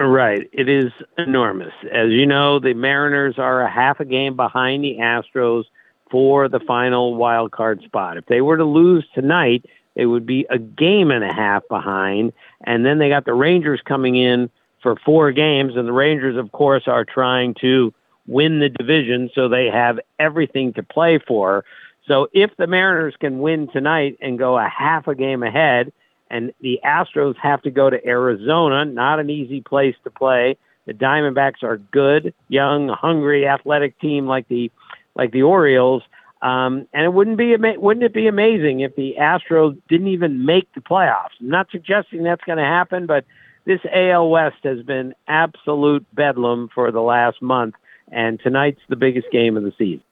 Right. 0.00 0.48
It 0.52 0.68
is 0.68 0.92
enormous. 1.16 1.72
As 1.92 2.10
you 2.10 2.24
know, 2.24 2.60
the 2.60 2.74
Mariners 2.74 3.34
are 3.38 3.62
a 3.62 3.70
half 3.70 3.98
a 3.98 4.04
game 4.04 4.36
behind 4.36 4.84
the 4.84 4.98
Astros 5.00 5.64
for 6.08 6.48
the 6.48 6.60
final 6.60 7.16
wild 7.16 7.50
card 7.50 7.82
spot. 7.82 8.16
If 8.16 8.26
they 8.26 8.40
were 8.40 8.56
to 8.56 8.64
lose 8.64 9.04
tonight, 9.14 9.64
they 9.96 10.06
would 10.06 10.24
be 10.24 10.46
a 10.48 10.58
game 10.58 11.10
and 11.10 11.24
a 11.24 11.32
half 11.32 11.64
behind. 11.68 12.32
And 12.64 12.86
then 12.86 12.98
they 12.98 13.08
got 13.08 13.24
the 13.24 13.34
Rangers 13.34 13.80
coming 13.84 14.14
in 14.14 14.48
for 14.88 14.96
four 15.04 15.32
games, 15.32 15.76
and 15.76 15.86
the 15.86 15.92
Rangers, 15.92 16.38
of 16.38 16.50
course, 16.52 16.84
are 16.86 17.04
trying 17.04 17.54
to 17.60 17.92
win 18.26 18.58
the 18.58 18.70
division, 18.70 19.28
so 19.34 19.46
they 19.46 19.66
have 19.66 20.00
everything 20.18 20.72
to 20.74 20.82
play 20.82 21.18
for. 21.18 21.62
So 22.06 22.28
if 22.32 22.56
the 22.56 22.66
Mariners 22.66 23.14
can 23.20 23.40
win 23.40 23.68
tonight 23.70 24.16
and 24.22 24.38
go 24.38 24.56
a 24.56 24.66
half 24.66 25.06
a 25.06 25.14
game 25.14 25.42
ahead, 25.42 25.92
and 26.30 26.54
the 26.62 26.80
Astros 26.82 27.36
have 27.36 27.60
to 27.62 27.70
go 27.70 27.90
to 27.90 28.06
Arizona, 28.06 28.86
not 28.86 29.20
an 29.20 29.28
easy 29.28 29.60
place 29.60 29.94
to 30.04 30.10
play. 30.10 30.56
The 30.86 30.94
Diamondbacks 30.94 31.62
are 31.62 31.76
good, 31.76 32.32
young, 32.48 32.88
hungry, 32.88 33.46
athletic 33.46 33.98
team 34.00 34.26
like 34.26 34.48
the 34.48 34.70
like 35.14 35.32
the 35.32 35.42
Orioles. 35.42 36.02
Um, 36.40 36.86
and 36.94 37.04
it 37.04 37.12
wouldn't 37.12 37.36
be 37.36 37.54
wouldn't 37.56 38.04
it 38.04 38.14
be 38.14 38.26
amazing 38.26 38.80
if 38.80 38.96
the 38.96 39.16
Astros 39.20 39.78
didn't 39.90 40.08
even 40.08 40.46
make 40.46 40.72
the 40.72 40.80
playoffs? 40.80 41.36
I'm 41.40 41.50
not 41.50 41.70
suggesting 41.70 42.22
that's 42.22 42.44
going 42.44 42.58
to 42.58 42.64
happen, 42.64 43.04
but 43.04 43.26
this 43.68 43.80
AL 43.92 44.30
West 44.30 44.56
has 44.64 44.82
been 44.82 45.14
absolute 45.28 46.06
bedlam 46.14 46.70
for 46.74 46.90
the 46.90 47.02
last 47.02 47.42
month, 47.42 47.74
and 48.10 48.40
tonight's 48.40 48.80
the 48.88 48.96
biggest 48.96 49.30
game 49.30 49.58
of 49.58 49.62
the 49.62 49.72
season. 49.76 50.02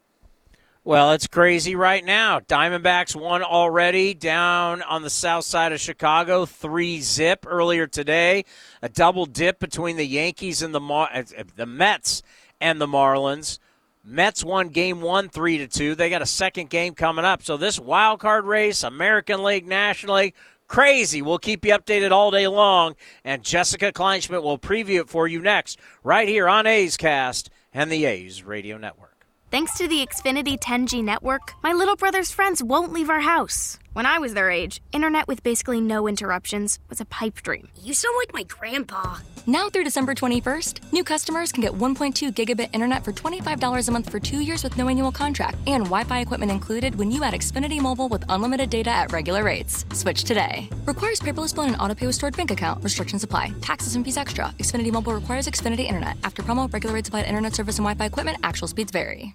Well, 0.85 1.13
it's 1.13 1.27
crazy 1.27 1.75
right 1.75 2.05
now. 2.05 2.39
Diamondbacks 2.41 3.17
won 3.17 3.43
already 3.43 4.13
down 4.13 4.83
on 4.83 5.01
the 5.01 5.09
south 5.09 5.47
side 5.47 5.73
of 5.73 5.81
Chicago, 5.81 6.45
three 6.45 7.01
zip 7.01 7.47
earlier 7.49 7.87
today. 7.87 8.45
A 8.83 8.91
double 8.91 9.25
dip 9.25 9.59
between 9.59 9.97
the 9.97 10.07
Yankees 10.07 10.61
and 10.61 10.75
the 10.75 10.79
Mar- 10.79 11.11
uh, 11.13 11.23
the 11.57 11.67
Mets 11.67 12.23
and 12.61 12.79
the 12.79 12.87
Marlins. 12.87 13.59
Mets 14.05 14.45
won 14.45 14.69
game 14.69 15.01
one, 15.01 15.31
three 15.31 15.57
to 15.59 15.67
two. 15.67 15.95
They 15.95 16.11
got 16.11 16.23
a 16.23 16.27
second 16.27 16.69
game 16.69 16.95
coming 16.95 17.25
up. 17.25 17.43
So 17.43 17.57
this 17.57 17.81
wild 17.81 18.21
card 18.21 18.45
race, 18.45 18.85
American 18.85 19.43
League, 19.43 19.67
National 19.67 20.17
League, 20.17 20.35
Crazy. 20.68 21.23
We'll 21.23 21.38
keep 21.38 21.64
you 21.64 21.73
updated 21.73 22.11
all 22.11 22.30
day 22.30 22.49
long, 22.49 22.96
and 23.25 23.42
Jessica 23.42 23.92
Kleinschmidt 23.92 24.42
will 24.42 24.58
preview 24.58 25.00
it 25.00 25.08
for 25.08 25.28
you 25.28 25.40
next, 25.40 25.78
right 26.02 26.28
here 26.28 26.49
on 26.49 26.66
A's 26.66 26.96
Cast 26.96 27.50
and 27.73 27.90
the 27.90 28.04
A's 28.04 28.42
Radio 28.42 28.76
Network. 28.76 29.26
Thanks 29.50 29.78
to 29.78 29.87
the 29.87 30.04
Xfinity 30.04 30.58
10G 30.58 31.04
network, 31.04 31.52
my 31.62 31.73
little 31.73 31.96
brother's 31.96 32.32
friends 32.32 32.62
won't 32.62 32.92
leave 32.92 33.08
our 33.08 33.20
house. 33.20 33.78
When 33.97 34.05
I 34.05 34.19
was 34.19 34.35
their 34.35 34.50
age, 34.50 34.83
internet 34.93 35.26
with 35.26 35.43
basically 35.43 35.81
no 35.81 36.07
interruptions 36.07 36.79
was 36.91 37.00
a 37.00 37.07
pipe 37.07 37.37
dream. 37.41 37.69
You 37.83 37.95
sound 37.95 38.15
like 38.19 38.31
my 38.35 38.43
grandpa. 38.43 39.21
Now 39.47 39.71
through 39.71 39.85
December 39.85 40.15
21st, 40.15 40.93
new 40.93 41.03
customers 41.03 41.50
can 41.50 41.62
get 41.62 41.73
1.2 41.73 42.31
gigabit 42.35 42.69
internet 42.75 43.05
for 43.05 43.12
$25 43.12 43.88
a 43.88 43.93
month 43.93 44.11
for 44.11 44.21
two 44.21 44.41
years 44.41 44.62
with 44.62 44.76
no 44.76 44.91
annual 44.91 45.11
contract 45.11 45.57
and 45.67 45.85
Wi-Fi 45.85 46.21
equipment 46.21 46.53
included 46.53 46.97
when 46.97 47.11
you 47.11 47.25
add 47.25 47.33
Xfinity 47.33 47.81
Mobile 47.81 48.11
with 48.11 48.23
unlimited 48.29 48.69
data 48.69 48.91
at 48.91 49.12
regular 49.12 49.43
rates. 49.43 49.87
Switch 49.95 50.25
today. 50.25 50.69
Requires 50.85 51.19
paperless 51.19 51.55
bill 51.55 51.65
and 51.65 51.81
auto 51.81 51.95
pay 51.95 52.05
with 52.05 52.17
stored 52.17 52.37
bank 52.37 52.50
account. 52.50 52.85
Restrictions 52.85 53.25
apply. 53.25 53.55
Taxes 53.62 53.97
and 53.97 54.05
fees 54.05 54.19
extra. 54.19 54.53
Xfinity 54.59 54.93
Mobile 54.93 55.15
requires 55.15 55.47
Xfinity 55.47 55.87
internet. 55.87 56.19
After 56.23 56.43
promo, 56.43 56.71
regular 56.71 56.95
rates 56.95 57.09
applied 57.09 57.25
internet 57.25 57.55
service 57.55 57.79
and 57.79 57.87
Wi-Fi 57.87 58.05
equipment. 58.05 58.37
Actual 58.43 58.69
speeds 58.69 58.93
vary. 58.93 59.35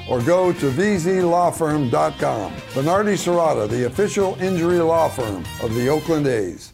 or 0.11 0.21
go 0.23 0.51
to 0.51 0.69
vzlawfirm.com. 0.69 2.53
Venardi 2.73 3.15
Zurada, 3.15 3.69
the 3.69 3.85
official 3.85 4.35
injury 4.41 4.79
law 4.79 5.07
firm 5.07 5.45
of 5.63 5.73
the 5.73 5.87
Oakland 5.87 6.27
A's. 6.27 6.73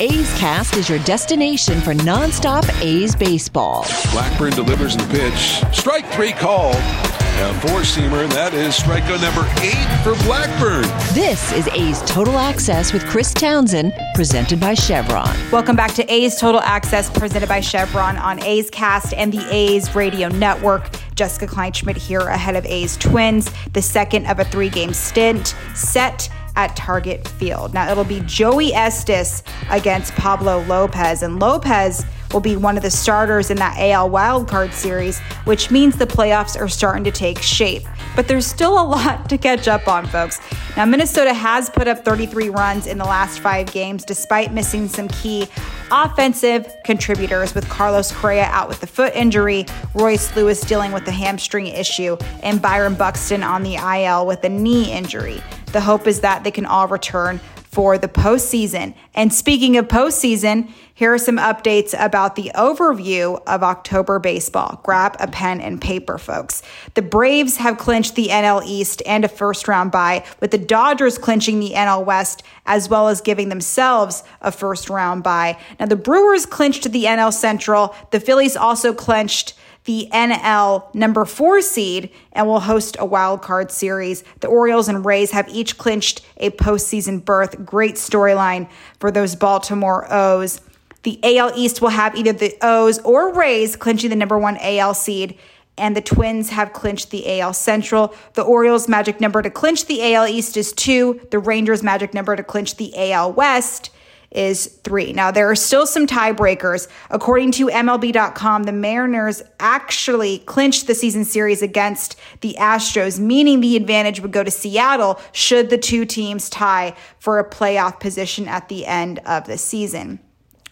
A's 0.00 0.36
Cast 0.38 0.76
is 0.76 0.88
your 0.88 0.98
destination 1.00 1.80
for 1.80 1.94
nonstop 1.94 2.68
A's 2.82 3.14
baseball. 3.14 3.86
Blackburn 4.10 4.50
delivers 4.50 4.96
the 4.96 5.04
pitch. 5.04 5.62
Strike 5.72 6.04
three 6.10 6.32
called. 6.32 6.74
A 6.74 7.54
four 7.60 7.80
seamer. 7.82 8.28
That 8.32 8.54
is 8.54 8.74
strikeout 8.74 9.20
number 9.22 9.48
eight 9.62 10.02
for 10.02 10.14
Blackburn. 10.24 10.82
This 11.14 11.52
is 11.52 11.68
A's 11.68 12.02
Total 12.02 12.38
Access 12.38 12.92
with 12.92 13.06
Chris 13.06 13.32
Townsend, 13.32 13.92
presented 14.14 14.58
by 14.58 14.74
Chevron. 14.74 15.36
Welcome 15.52 15.76
back 15.76 15.94
to 15.94 16.12
A's 16.12 16.40
Total 16.40 16.60
Access, 16.60 17.08
presented 17.10 17.48
by 17.48 17.60
Chevron 17.60 18.16
on 18.16 18.42
A's 18.42 18.70
Cast 18.70 19.14
and 19.14 19.32
the 19.32 19.46
A's 19.52 19.94
Radio 19.94 20.28
Network. 20.28 20.90
Jessica 21.14 21.46
Kleinschmidt 21.46 21.96
here 21.96 22.20
ahead 22.20 22.56
of 22.56 22.66
A's 22.66 22.96
Twins, 22.96 23.48
the 23.72 23.82
second 23.82 24.26
of 24.26 24.40
a 24.40 24.44
three 24.44 24.70
game 24.70 24.92
stint 24.92 25.54
set 25.74 26.28
at 26.56 26.76
Target 26.76 27.26
Field. 27.26 27.74
Now 27.74 27.90
it'll 27.90 28.04
be 28.04 28.20
Joey 28.20 28.72
Estes 28.72 29.42
against 29.70 30.14
Pablo 30.14 30.62
Lopez, 30.64 31.22
and 31.22 31.40
Lopez 31.40 32.04
will 32.34 32.40
be 32.40 32.56
one 32.56 32.76
of 32.76 32.82
the 32.82 32.90
starters 32.90 33.50
in 33.50 33.56
that 33.58 33.76
AL 33.78 34.10
wildcard 34.10 34.72
series, 34.72 35.20
which 35.44 35.70
means 35.70 35.96
the 35.96 36.06
playoffs 36.06 36.60
are 36.60 36.68
starting 36.68 37.04
to 37.04 37.12
take 37.12 37.38
shape. 37.38 37.84
But 38.16 38.28
there's 38.28 38.44
still 38.46 38.74
a 38.74 38.82
lot 38.94 39.28
to 39.30 39.38
catch 39.38 39.68
up 39.68 39.88
on, 39.88 40.06
folks. 40.06 40.40
Now, 40.76 40.84
Minnesota 40.84 41.32
has 41.32 41.70
put 41.70 41.86
up 41.86 42.04
33 42.04 42.50
runs 42.50 42.86
in 42.88 42.98
the 42.98 43.04
last 43.04 43.38
five 43.38 43.72
games, 43.72 44.04
despite 44.04 44.52
missing 44.52 44.88
some 44.88 45.08
key 45.08 45.46
offensive 45.92 46.66
contributors 46.84 47.54
with 47.54 47.68
Carlos 47.68 48.10
Correa 48.10 48.44
out 48.46 48.68
with 48.68 48.80
the 48.80 48.86
foot 48.86 49.14
injury, 49.14 49.64
Royce 49.94 50.34
Lewis 50.34 50.60
dealing 50.60 50.90
with 50.90 51.04
the 51.04 51.12
hamstring 51.12 51.68
issue, 51.68 52.16
and 52.42 52.60
Byron 52.60 52.94
Buxton 52.94 53.44
on 53.44 53.62
the 53.62 53.76
IL 53.76 54.26
with 54.26 54.42
a 54.42 54.48
knee 54.48 54.90
injury. 54.92 55.40
The 55.66 55.80
hope 55.80 56.06
is 56.06 56.20
that 56.20 56.42
they 56.44 56.50
can 56.50 56.66
all 56.66 56.88
return 56.88 57.40
for 57.74 57.98
the 57.98 58.06
postseason. 58.06 58.94
And 59.14 59.34
speaking 59.34 59.76
of 59.76 59.88
postseason, 59.88 60.70
here 60.94 61.12
are 61.12 61.18
some 61.18 61.38
updates 61.38 61.92
about 61.98 62.36
the 62.36 62.52
overview 62.54 63.42
of 63.48 63.64
October 63.64 64.20
baseball. 64.20 64.80
Grab 64.84 65.16
a 65.18 65.26
pen 65.26 65.60
and 65.60 65.80
paper, 65.80 66.16
folks. 66.16 66.62
The 66.94 67.02
Braves 67.02 67.56
have 67.56 67.76
clinched 67.76 68.14
the 68.14 68.28
NL 68.28 68.64
East 68.64 69.02
and 69.04 69.24
a 69.24 69.28
first 69.28 69.66
round 69.66 69.90
bye, 69.90 70.24
with 70.40 70.52
the 70.52 70.58
Dodgers 70.58 71.18
clinching 71.18 71.58
the 71.58 71.72
NL 71.72 72.04
West, 72.04 72.44
as 72.64 72.88
well 72.88 73.08
as 73.08 73.20
giving 73.20 73.48
themselves 73.48 74.22
a 74.40 74.52
first 74.52 74.88
round 74.88 75.24
bye. 75.24 75.58
Now, 75.80 75.86
the 75.86 75.96
Brewers 75.96 76.46
clinched 76.46 76.92
the 76.92 77.04
NL 77.04 77.32
Central. 77.32 77.92
The 78.12 78.20
Phillies 78.20 78.56
also 78.56 78.94
clinched 78.94 79.54
the 79.84 80.08
NL 80.12 80.94
number 80.94 81.24
four 81.24 81.60
seed 81.60 82.10
and 82.32 82.46
will 82.46 82.60
host 82.60 82.96
a 82.98 83.04
wild 83.04 83.42
card 83.42 83.70
series. 83.70 84.24
The 84.40 84.48
Orioles 84.48 84.88
and 84.88 85.04
Rays 85.04 85.30
have 85.32 85.48
each 85.48 85.76
clinched 85.76 86.22
a 86.38 86.50
postseason 86.50 87.24
berth. 87.24 87.64
Great 87.64 87.96
storyline 87.96 88.68
for 88.98 89.10
those 89.10 89.36
Baltimore 89.36 90.10
O's. 90.10 90.60
The 91.02 91.20
AL 91.22 91.52
East 91.54 91.82
will 91.82 91.90
have 91.90 92.16
either 92.16 92.32
the 92.32 92.56
O's 92.62 92.98
or 93.00 93.34
Rays 93.34 93.76
clinching 93.76 94.08
the 94.08 94.16
number 94.16 94.38
one 94.38 94.56
AL 94.58 94.94
seed, 94.94 95.38
and 95.76 95.94
the 95.94 96.00
Twins 96.00 96.48
have 96.50 96.72
clinched 96.72 97.10
the 97.10 97.40
AL 97.40 97.52
Central. 97.52 98.14
The 98.34 98.42
Orioles' 98.42 98.88
magic 98.88 99.20
number 99.20 99.42
to 99.42 99.50
clinch 99.50 99.84
the 99.84 100.14
AL 100.14 100.28
East 100.28 100.56
is 100.56 100.72
two. 100.72 101.20
The 101.30 101.38
Rangers' 101.38 101.82
magic 101.82 102.14
number 102.14 102.34
to 102.36 102.42
clinch 102.42 102.76
the 102.76 103.12
AL 103.12 103.32
West 103.32 103.90
is 104.34 104.66
three. 104.82 105.12
Now, 105.12 105.30
there 105.30 105.50
are 105.50 105.56
still 105.56 105.86
some 105.86 106.06
tiebreakers. 106.06 106.88
According 107.10 107.52
to 107.52 107.68
MLB.com, 107.68 108.64
the 108.64 108.72
Mariners 108.72 109.42
actually 109.60 110.38
clinched 110.40 110.86
the 110.86 110.94
season 110.94 111.24
series 111.24 111.62
against 111.62 112.16
the 112.40 112.56
Astros, 112.58 113.18
meaning 113.18 113.60
the 113.60 113.76
advantage 113.76 114.20
would 114.20 114.32
go 114.32 114.42
to 114.42 114.50
Seattle 114.50 115.20
should 115.32 115.70
the 115.70 115.78
two 115.78 116.04
teams 116.04 116.50
tie 116.50 116.94
for 117.18 117.38
a 117.38 117.48
playoff 117.48 118.00
position 118.00 118.48
at 118.48 118.68
the 118.68 118.84
end 118.84 119.20
of 119.20 119.46
the 119.46 119.56
season. 119.56 120.18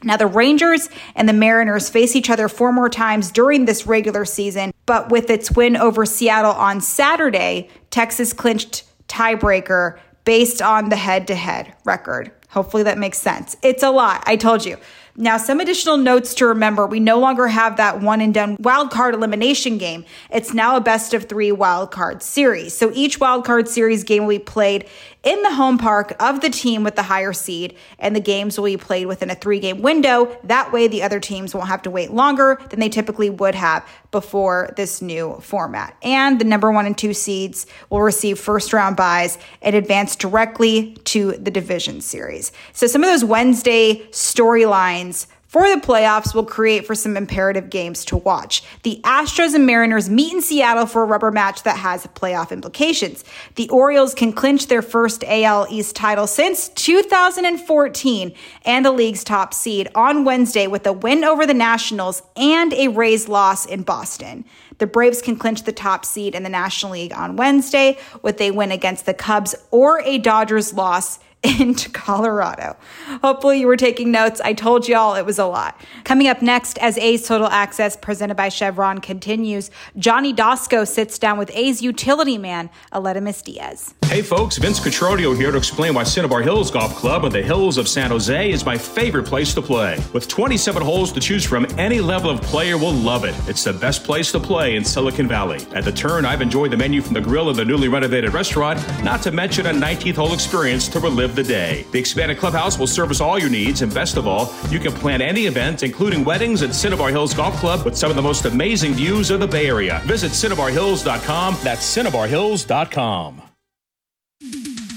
Now, 0.05 0.17
the 0.17 0.27
Rangers 0.27 0.89
and 1.15 1.29
the 1.29 1.33
Mariners 1.33 1.89
face 1.89 2.17
each 2.17 2.29
other 2.29 2.49
four 2.49 2.73
more 2.73 2.89
times 2.89 3.31
during 3.31 3.65
this 3.65 3.87
regular 3.87 4.25
season, 4.25 4.73
but 4.85 5.11
with 5.11 5.31
its 5.31 5.53
win 5.53 5.77
over 5.77 6.05
Seattle 6.05 6.53
on 6.53 6.81
Saturday, 6.81 7.69
Texas 7.91 8.33
clinched 8.33 8.85
tiebreaker 9.07 9.99
based 10.25 10.61
on 10.63 10.89
the 10.89 10.97
head 10.97 11.27
to 11.29 11.35
head 11.35 11.75
record. 11.85 12.33
Hopefully 12.53 12.83
that 12.85 12.99
makes 12.99 13.19
sense. 13.19 13.57
It's 13.63 13.83
a 13.83 13.91
lot. 13.91 14.23
I 14.27 14.37
told 14.37 14.65
you. 14.65 14.77
Now, 15.15 15.37
some 15.37 15.61
additional 15.61 15.99
notes 15.99 16.33
to 16.37 16.47
remember. 16.47 16.87
We 16.87 16.99
no 16.99 17.19
longer 17.19 17.49
have 17.49 17.77
that 17.77 18.01
one 18.01 18.23
and 18.23 18.33
done 18.33 18.57
wild 18.61 18.91
card 18.91 19.15
elimination 19.15 19.77
game. 19.77 20.07
It's 20.31 20.55
now 20.55 20.77
a 20.77 20.81
best 20.81 21.13
of 21.13 21.29
three 21.29 21.53
wild 21.53 21.91
card 21.91 22.23
series. 22.23 22.75
So 22.75 22.91
each 22.95 23.21
wild 23.21 23.45
card 23.45 23.69
series 23.69 24.05
game 24.05 24.23
will 24.23 24.31
be 24.31 24.39
played 24.39 24.89
in 25.23 25.43
the 25.43 25.53
home 25.53 25.79
park 25.79 26.15
of 26.21 26.41
the 26.41 26.51
team 26.51 26.83
with 26.83 26.97
the 26.97 27.03
higher 27.03 27.33
seed, 27.33 27.77
and 27.99 28.15
the 28.15 28.21
games 28.21 28.59
will 28.59 28.65
be 28.65 28.77
played 28.77 29.07
within 29.07 29.31
a 29.31 29.35
three 29.35 29.61
game 29.61 29.83
window. 29.83 30.37
That 30.45 30.73
way, 30.73 30.89
the 30.89 31.03
other 31.03 31.21
teams 31.21 31.55
won't 31.55 31.69
have 31.69 31.83
to 31.83 31.91
wait 31.91 32.11
longer 32.11 32.61
than 32.71 32.81
they 32.81 32.89
typically 32.89 33.31
would 33.31 33.55
have 33.55 33.87
before 34.11 34.73
this 34.77 35.01
new 35.01 35.39
format. 35.41 35.97
And 36.03 36.41
the 36.41 36.45
number 36.45 36.71
one 36.71 36.87
and 36.87 36.97
two 36.97 37.15
seeds 37.15 37.67
will 37.91 38.03
receive 38.03 38.39
first 38.39 38.73
round 38.73 38.97
buys 38.97 39.39
and 39.61 39.77
advance 39.77 40.17
directly 40.17 40.95
to 41.05 41.33
the 41.33 41.51
division 41.51 42.01
series. 42.01 42.53
So, 42.73 42.87
some 42.87 43.03
of 43.05 43.11
those 43.11 43.25
Wednesday 43.25 44.07
storylines 44.11 45.27
for 45.53 45.69
the 45.69 45.83
playoffs 45.83 46.35
will 46.35 46.47
create 46.47 46.87
for 46.87 46.95
some 46.95 47.15
imperative 47.15 47.69
games 47.69 48.07
to 48.07 48.17
watch. 48.17 48.65
The 48.85 49.03
Astros 49.05 49.55
and 49.55 49.67
Mariners 49.67 50.09
meet 50.09 50.33
in 50.33 50.41
Seattle 50.41 50.87
for 50.87 51.03
a 51.03 51.05
rubber 51.05 51.31
match 51.31 51.65
that 51.65 51.77
has 51.77 52.07
playoff 52.07 52.53
implications. 52.53 53.23
The 53.57 53.69
Orioles 53.69 54.15
can 54.15 54.33
clinch 54.33 54.69
their 54.69 54.81
first 54.81 55.23
AL 55.25 55.67
East 55.69 55.95
title 55.95 56.27
since 56.27 56.71
2014 56.71 58.33
and 58.65 58.87
the 58.87 58.93
league's 58.93 59.25
top 59.25 59.53
seed 59.53 59.91
on 59.95 60.25
Wednesday 60.25 60.69
with 60.69 60.87
a 60.87 60.93
win 60.95 61.23
over 61.23 61.45
the 61.45 61.53
Nationals 61.53 62.23
and 62.35 62.73
a 62.73 62.89
Rays 62.89 63.29
loss 63.29 63.67
in 63.67 63.83
Boston. 63.83 64.47
The 64.79 64.87
Braves 64.87 65.21
can 65.21 65.37
clinch 65.37 65.65
the 65.65 65.73
top 65.73 66.07
seed 66.07 66.35
in 66.35 66.45
the 66.45 66.49
National 66.49 66.93
League 66.93 67.13
on 67.13 67.37
Wednesday 67.37 67.99
with 68.23 68.41
a 68.41 68.53
win 68.53 68.73
against 68.73 69.05
the 69.05 69.13
Cubs 69.13 69.55
or 69.71 70.01
a 70.01 70.17
Dodgers 70.17 70.73
loss 70.73 71.19
into 71.61 71.91
Colorado. 71.91 72.77
Hopefully, 73.23 73.59
you 73.59 73.67
were 73.67 73.77
taking 73.77 74.13
notes. 74.13 74.41
I 74.43 74.53
told 74.53 74.87
y'all 74.87 75.17
it 75.17 75.27
was 75.27 75.41
a 75.41 75.47
lot. 75.47 75.81
Coming 76.05 76.29
up 76.29 76.41
next, 76.41 76.79
as 76.79 76.97
A's 76.99 77.27
Total 77.27 77.49
Access 77.49 77.97
presented 77.97 78.37
by 78.37 78.49
Chevron 78.49 79.01
continues, 79.01 79.71
Johny 79.97 80.33
Doskow 80.33 80.87
sits 80.87 81.19
down 81.19 81.39
with 81.39 81.51
A's 81.53 81.83
utility 81.83 82.39
man, 82.39 82.71
Aledmys 82.93 83.43
Diaz. 83.43 83.95
Hey, 84.05 84.23
folks, 84.23 84.59
Vince 84.59 84.79
Cotroneo 84.79 85.35
here 85.35 85.51
to 85.51 85.57
explain 85.57 85.95
why 85.95 86.03
Cinnabar 86.03 86.43
Hills 86.43 86.71
Golf 86.71 86.95
Club 86.95 87.25
on 87.25 87.33
the 87.33 87.43
hills 87.43 87.79
of 87.79 87.89
San 87.89 88.11
Jose 88.11 88.51
is 88.51 88.65
my 88.65 88.77
favorite 88.77 89.25
place 89.25 89.55
to 89.55 89.63
play. 89.63 89.99
With 90.13 90.29
27 90.29 90.83
holes 90.83 91.13
to 91.13 91.21
choose 91.21 91.45
from, 91.45 91.67
any 91.79 92.01
level 92.01 92.31
of 92.31 92.43
player 92.43 92.77
will 92.77 92.93
love 92.93 93.25
it. 93.25 93.35
It's 93.49 93.65
the 93.65 93.73
best 93.73 94.05
place 94.05 94.31
to 94.33 94.39
play 94.39 94.77
in 94.77 94.85
Silicon 94.85 95.27
Valley. 95.27 95.61
At 95.75 95.85
the 95.85 95.93
turn, 95.93 96.25
I've 96.27 96.43
enjoyed 96.43 96.71
the 96.73 96.77
menu 96.77 97.01
from 97.01 97.15
the 97.15 97.21
grill 97.21 97.49
of 97.49 97.57
the 97.57 97.65
newly 97.65 97.89
renovated 97.89 98.35
restaurant, 98.35 98.79
not 99.03 99.23
to 99.23 99.33
mention 99.33 99.67
a 99.67 99.73
19th 99.73 100.17
hole 100.17 100.35
experience 100.35 100.89
to 100.89 101.01
relive 101.01 101.32
the 101.35 101.43
day. 101.43 101.85
The 101.93 101.99
expanded 101.99 102.39
clubhouse 102.39 102.79
will 102.79 102.87
service 102.87 103.21
all 103.21 103.39
your 103.39 103.51
needs, 103.51 103.83
and 103.83 103.93
best 103.93 104.17
of 104.17 104.27
all, 104.27 104.53
you 104.71 104.79
can 104.79 104.93
plan 104.93 105.21
any 105.21 105.47
event, 105.47 105.83
including 105.83 106.25
weddings 106.25 106.63
at 106.63 106.75
Cinnabar 106.75 107.11
Hills 107.11 107.35
Golf 107.35 107.55
Club 107.57 107.85
with 107.85 107.97
some 107.97 108.11
of 108.11 108.17
the 108.17 108.23
most 108.23 108.45
amazing 108.45 108.95
views 108.95 109.31
of 109.31 109.41
the 109.41 109.47
Bay 109.47 109.67
Area. 109.67 110.01
Visit 110.05 110.33
CinnabarHills.com. 110.33 111.59
That's 111.63 111.97
CinnabarHills.com. 111.97 113.52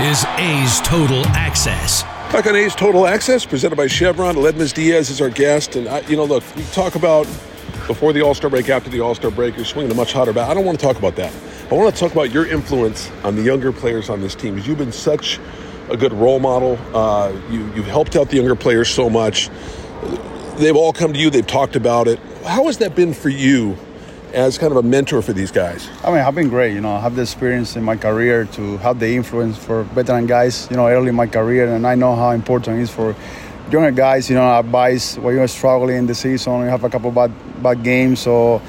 is 0.00 0.24
A's 0.36 0.80
Total 0.82 1.26
Access. 1.28 2.04
Back 2.32 2.46
on 2.46 2.54
A's 2.54 2.76
Total 2.76 3.04
Access, 3.04 3.44
presented 3.44 3.74
by 3.74 3.88
Chevron. 3.88 4.36
Aledmys 4.36 4.72
Diaz 4.72 5.10
is 5.10 5.20
our 5.20 5.28
guest. 5.28 5.74
And, 5.74 5.88
I, 5.88 6.00
you 6.02 6.16
know, 6.16 6.24
look, 6.24 6.44
we 6.54 6.62
talk 6.66 6.94
about 6.94 7.24
before 7.88 8.12
the 8.12 8.22
All 8.22 8.32
Star 8.32 8.48
break, 8.48 8.68
after 8.68 8.88
the 8.90 9.00
All 9.00 9.16
Star 9.16 9.32
break, 9.32 9.56
you're 9.56 9.64
swinging 9.64 9.90
a 9.90 9.96
much 9.96 10.12
hotter 10.12 10.32
bat. 10.32 10.48
I 10.48 10.54
don't 10.54 10.64
want 10.64 10.78
to 10.78 10.86
talk 10.86 10.98
about 10.98 11.16
that. 11.16 11.34
I 11.68 11.74
want 11.74 11.92
to 11.92 12.00
talk 12.00 12.12
about 12.12 12.30
your 12.30 12.46
influence 12.46 13.10
on 13.24 13.34
the 13.34 13.42
younger 13.42 13.72
players 13.72 14.08
on 14.08 14.20
this 14.20 14.36
team 14.36 14.54
because 14.54 14.68
you've 14.68 14.78
been 14.78 14.92
such 14.92 15.40
a 15.90 15.96
good 15.96 16.12
role 16.12 16.38
model. 16.38 16.78
Uh, 16.94 17.32
you, 17.50 17.66
you've 17.74 17.86
helped 17.86 18.14
out 18.14 18.30
the 18.30 18.36
younger 18.36 18.54
players 18.54 18.88
so 18.88 19.10
much. 19.10 19.50
They've 20.58 20.76
all 20.76 20.92
come 20.92 21.12
to 21.12 21.18
you, 21.18 21.28
they've 21.28 21.44
talked 21.44 21.74
about 21.74 22.06
it. 22.06 22.20
How 22.44 22.66
has 22.66 22.78
that 22.78 22.94
been 22.94 23.12
for 23.12 23.30
you 23.30 23.76
as 24.32 24.58
kind 24.58 24.72
of 24.72 24.76
a 24.76 24.82
mentor 24.82 25.22
for 25.22 25.32
these 25.32 25.50
guys? 25.50 25.88
I 26.04 26.10
mean, 26.10 26.20
I've 26.20 26.34
been 26.34 26.48
great. 26.48 26.74
You 26.74 26.80
know, 26.80 26.92
I 26.92 27.00
have 27.00 27.16
the 27.16 27.22
experience 27.22 27.76
in 27.76 27.82
my 27.82 27.96
career 27.96 28.44
to 28.52 28.76
have 28.78 28.98
the 28.98 29.14
influence 29.14 29.56
for 29.56 29.82
veteran 29.84 30.26
guys, 30.26 30.68
you 30.70 30.76
know, 30.76 30.88
early 30.88 31.08
in 31.08 31.14
my 31.14 31.26
career, 31.26 31.74
and 31.74 31.86
I 31.86 31.94
know 31.94 32.14
how 32.14 32.30
important 32.30 32.78
it 32.78 32.82
is 32.82 32.90
for 32.90 33.14
younger 33.70 33.90
guys, 33.90 34.30
you 34.30 34.36
know, 34.36 34.58
advice 34.58 35.18
when 35.18 35.34
you're 35.34 35.48
struggling 35.48 35.96
in 35.96 36.06
the 36.06 36.14
season, 36.14 36.60
you 36.60 36.68
have 36.68 36.84
a 36.84 36.88
couple 36.88 37.10
bad, 37.10 37.32
bad 37.62 37.82
games. 37.82 38.20
So 38.20 38.62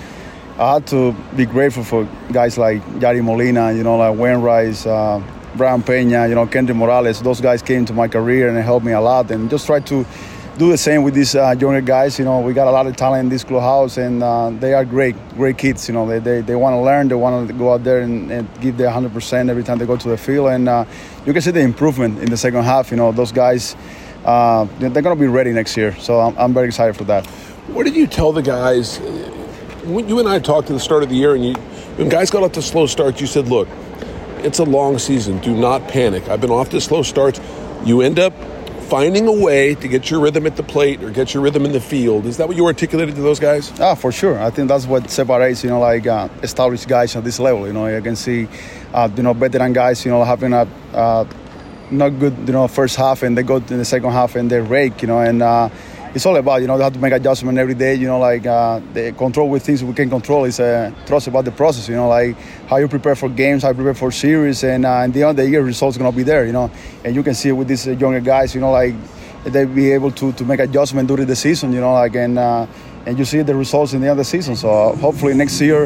I 0.58 0.74
had 0.74 0.88
to 0.88 1.14
be 1.36 1.46
grateful 1.46 1.84
for 1.84 2.08
guys 2.32 2.58
like 2.58 2.84
Yadi 3.00 3.24
Molina, 3.24 3.72
you 3.72 3.84
know, 3.84 3.98
like 3.98 4.18
Wayne 4.18 4.42
Rice, 4.42 4.86
uh, 4.86 5.22
Brayan 5.56 5.82
Pena, 5.84 6.28
you 6.28 6.36
know, 6.36 6.46
Kendry 6.46 6.76
Morales. 6.76 7.22
Those 7.22 7.42
guys 7.42 7.62
came 7.62 7.86
to 7.86 7.94
my 7.94 8.08
career 8.08 8.50
and 8.50 8.58
helped 8.58 8.86
me 8.86 8.92
a 8.92 9.02
lot. 9.02 9.32
And 9.32 9.50
just 9.50 9.66
try 9.66 9.80
to 9.80 10.06
do 10.60 10.70
the 10.70 10.78
same 10.78 11.04
with 11.04 11.14
these 11.14 11.36
uh, 11.36 11.56
younger 11.58 11.80
guys. 11.80 12.20
You 12.20 12.26
know, 12.26 12.42
we 12.42 12.54
got 12.54 12.68
a 12.68 12.72
lot 12.72 12.86
of 12.86 12.96
talent 12.98 13.22
in 13.22 13.30
this 13.30 13.46
clubhouse, 13.46 13.98
and 13.98 14.22
uh, 14.22 14.50
they 14.50 14.74
are 14.74 14.84
great, 14.84 15.16
great 15.30 15.58
kids. 15.58 15.88
You 15.88 15.94
know, 15.94 16.06
they, 16.06 16.20
they, 16.20 16.42
they 16.42 16.56
want 16.56 16.74
to 16.74 16.82
learn, 16.82 17.08
they 17.08 17.16
want 17.16 17.48
to 17.48 17.54
go 17.54 17.74
out 17.74 17.86
there 17.86 18.02
and, 18.02 18.30
and, 18.30 18.62
give 18.62 18.76
their 18.76 18.90
100% 18.90 19.50
every 19.50 19.64
time 19.64 19.78
they 19.78 19.86
go 19.86 19.96
to 19.96 20.10
the 20.10 20.18
field. 20.18 20.50
And 20.50 20.68
uh, 20.68 20.84
you 21.26 21.32
can 21.32 21.42
see 21.42 21.52
the 21.52 21.62
improvement 21.62 22.20
in 22.20 22.30
the 22.30 22.36
second 22.36 22.64
half. 22.64 22.92
You 22.92 22.98
know, 22.98 23.14
those 23.14 23.32
guys, 23.32 23.78
uh, 24.26 24.66
they're 24.80 24.90
going 25.02 25.16
to 25.16 25.16
be 25.16 25.28
ready 25.28 25.54
next 25.54 25.78
year. 25.78 25.96
So 25.96 26.20
I'm, 26.20 26.38
I'm 26.38 26.54
very 26.54 26.68
excited 26.68 26.98
for 26.98 27.06
that. 27.06 27.26
What 27.68 27.86
did 27.86 27.96
you 27.96 28.06
tell 28.06 28.34
the 28.34 28.42
guys? 28.42 28.98
When 29.86 30.10
you 30.10 30.20
and 30.20 30.28
I 30.28 30.40
talked 30.40 30.70
at 30.70 30.74
the 30.74 30.80
start 30.80 31.04
of 31.04 31.10
the 31.10 31.16
year, 31.16 31.36
and 31.36 31.46
you, 31.46 31.54
when 31.96 32.10
guys 32.10 32.30
got 32.30 32.44
off 32.44 32.52
to 32.54 32.62
slow 32.62 32.86
starts, 32.86 33.22
you 33.22 33.28
said, 33.28 33.48
look, 33.48 33.70
it's 34.40 34.60
a 34.60 34.66
long 34.66 35.00
season. 35.00 35.40
Do 35.40 35.56
not 35.56 35.88
panic. 35.88 36.28
I've 36.28 36.42
been 36.42 36.52
off 36.52 36.70
to 36.72 36.82
slow 36.82 37.02
starts. 37.02 37.40
You 37.86 38.02
end 38.02 38.20
up 38.20 38.34
finding 38.90 39.28
a 39.28 39.32
way 39.32 39.76
to 39.76 39.88
get 39.88 40.10
your 40.10 40.20
rhythm 40.20 40.48
at 40.48 40.56
the 40.56 40.64
plate 40.64 41.04
or 41.04 41.12
get 41.12 41.32
your 41.34 41.44
rhythm 41.44 41.64
in 41.64 41.72
the 41.72 41.80
field. 41.80 42.26
Is 42.26 42.38
that 42.38 42.48
what 42.48 42.58
you 42.58 42.66
articulated 42.66 43.14
to 43.16 43.22
those 43.22 43.40
guys? 43.40 43.72
Ah, 43.80 43.94
for 43.94 44.12
sure. 44.12 44.40
I 44.40 44.50
think 44.50 44.68
that's 44.68 44.88
what 44.88 45.12
separates, 45.12 45.64
you 45.64 45.70
know, 45.70 45.80
like 45.80 46.08
uh, 46.08 46.28
established 46.42 46.88
guys 46.88 47.16
at 47.16 47.24
this 47.24 47.40
level. 47.40 47.68
You 47.68 47.74
know, 47.74 47.86
you 47.86 48.02
can 48.02 48.16
see, 48.16 48.48
uh, 48.92 49.08
you 49.16 49.22
know, 49.22 49.34
veteran 49.34 49.74
guys, 49.74 50.04
you 50.04 50.12
know, 50.12 50.24
having 50.24 50.54
a 50.54 50.68
uh, 50.94 51.26
not 51.92 52.10
good, 52.20 52.36
you 52.48 52.54
know, 52.54 52.68
first 52.68 52.96
half, 52.96 53.22
and 53.22 53.38
they 53.38 53.44
go 53.44 53.58
in 53.58 53.78
the 53.78 53.86
second 53.86 54.12
half 54.12 54.36
and 54.36 54.50
they 54.50 54.60
rake, 54.60 55.04
you 55.04 55.08
know, 55.08 55.20
and 55.20 55.44
uh, 55.44 55.70
it's 56.14 56.26
all 56.26 56.36
about, 56.38 56.62
you 56.62 56.68
know, 56.68 56.78
they 56.78 56.84
have 56.84 56.94
to 56.94 57.00
make 57.00 57.14
adjustment 57.14 57.58
every 57.58 57.76
day, 57.76 57.94
you 57.94 58.08
know, 58.08 58.20
like 58.20 58.46
uh, 58.46 58.80
the 58.94 59.12
control 59.12 59.48
with 59.48 59.64
things 59.64 59.84
we 59.84 59.94
can 59.94 60.10
control 60.10 60.46
is 60.46 60.60
uh, 60.60 60.92
trust 61.06 61.28
about 61.28 61.46
the 61.46 61.52
process, 61.52 61.88
you 61.88 61.96
know, 61.96 62.08
like 62.08 62.36
how 62.68 62.78
you 62.78 62.88
prepare 62.88 63.16
for 63.16 63.30
games, 63.30 63.62
how 63.62 63.70
you 63.70 63.76
prepare 63.76 63.94
for 63.94 64.12
series, 64.12 64.64
and 64.64 64.86
uh, 64.86 65.02
in 65.06 65.12
the 65.12 65.22
end 65.22 65.32
of 65.32 65.36
the 65.36 65.48
year, 65.48 65.62
results 65.62 65.98
gonna 65.98 66.12
be 66.12 66.24
there, 66.24 66.46
you 66.46 66.52
know, 66.52 66.72
and 67.06 67.16
you 67.16 67.22
can 67.22 67.36
see 67.36 67.50
it 67.50 67.54
with 67.54 67.68
these 67.68 67.88
uh, 67.88 67.92
younger 67.92 68.22
guys, 68.22 68.56
you 68.56 68.62
know, 68.62 68.72
like 68.72 68.96
they 69.46 69.66
be 69.66 69.92
able 69.92 70.12
to 70.12 70.32
to 70.34 70.44
make 70.44 70.60
adjustment 70.60 71.08
during 71.08 71.28
the 71.28 71.36
season, 71.36 71.72
you 71.72 71.80
know, 71.80 71.94
like 71.94 72.16
and 72.16 72.40
uh, 72.40 72.66
and 73.06 73.18
you 73.20 73.26
see 73.26 73.42
the 73.44 73.56
results 73.56 73.94
in 73.94 74.02
the 74.02 74.08
end 74.08 74.12
of 74.12 74.18
the 74.18 74.26
season. 74.26 74.56
So 74.56 74.96
hopefully 74.96 75.34
next 75.34 75.62
year 75.62 75.84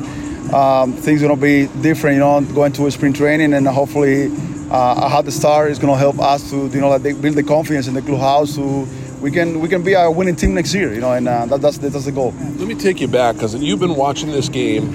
um, 0.54 0.94
things 0.94 1.22
gonna 1.22 1.36
be 1.36 1.68
different, 1.82 2.16
you 2.16 2.22
know, 2.22 2.42
going 2.54 2.72
to 2.74 2.88
a 2.88 2.92
spring 2.92 3.14
training 3.14 3.54
and 3.54 3.68
hopefully 3.68 4.32
uh, 4.72 5.10
how 5.10 5.22
the 5.22 5.32
start 5.32 5.70
is 5.70 5.80
gonna 5.80 5.98
help 5.98 6.18
us 6.20 6.50
to 6.50 6.68
you 6.68 6.82
know 6.82 6.90
like 6.90 7.04
build 7.22 7.36
the 7.36 7.44
confidence 7.44 7.88
in 7.88 7.94
the 7.94 8.02
clubhouse 8.02 8.56
to 8.56 8.88
we 9.24 9.32
can 9.32 9.62
we 9.62 9.70
can 9.70 9.84
be 9.84 9.94
a 9.94 10.12
winning 10.12 10.36
team 10.36 10.54
next 10.54 10.74
year, 10.74 10.94
you 10.94 11.00
know, 11.00 11.14
and 11.14 11.30
uh, 11.30 11.46
that, 11.46 11.62
that's 11.62 11.78
that's 11.78 12.04
the 12.04 12.12
goal. 12.12 12.34
Let 12.58 12.68
me 12.68 12.76
take 12.76 13.00
you 13.00 13.08
back 13.08 13.36
because 13.36 13.56
you've 13.56 13.80
been 13.80 13.96
watching 13.96 14.32
this 14.32 14.50
game. 14.50 14.92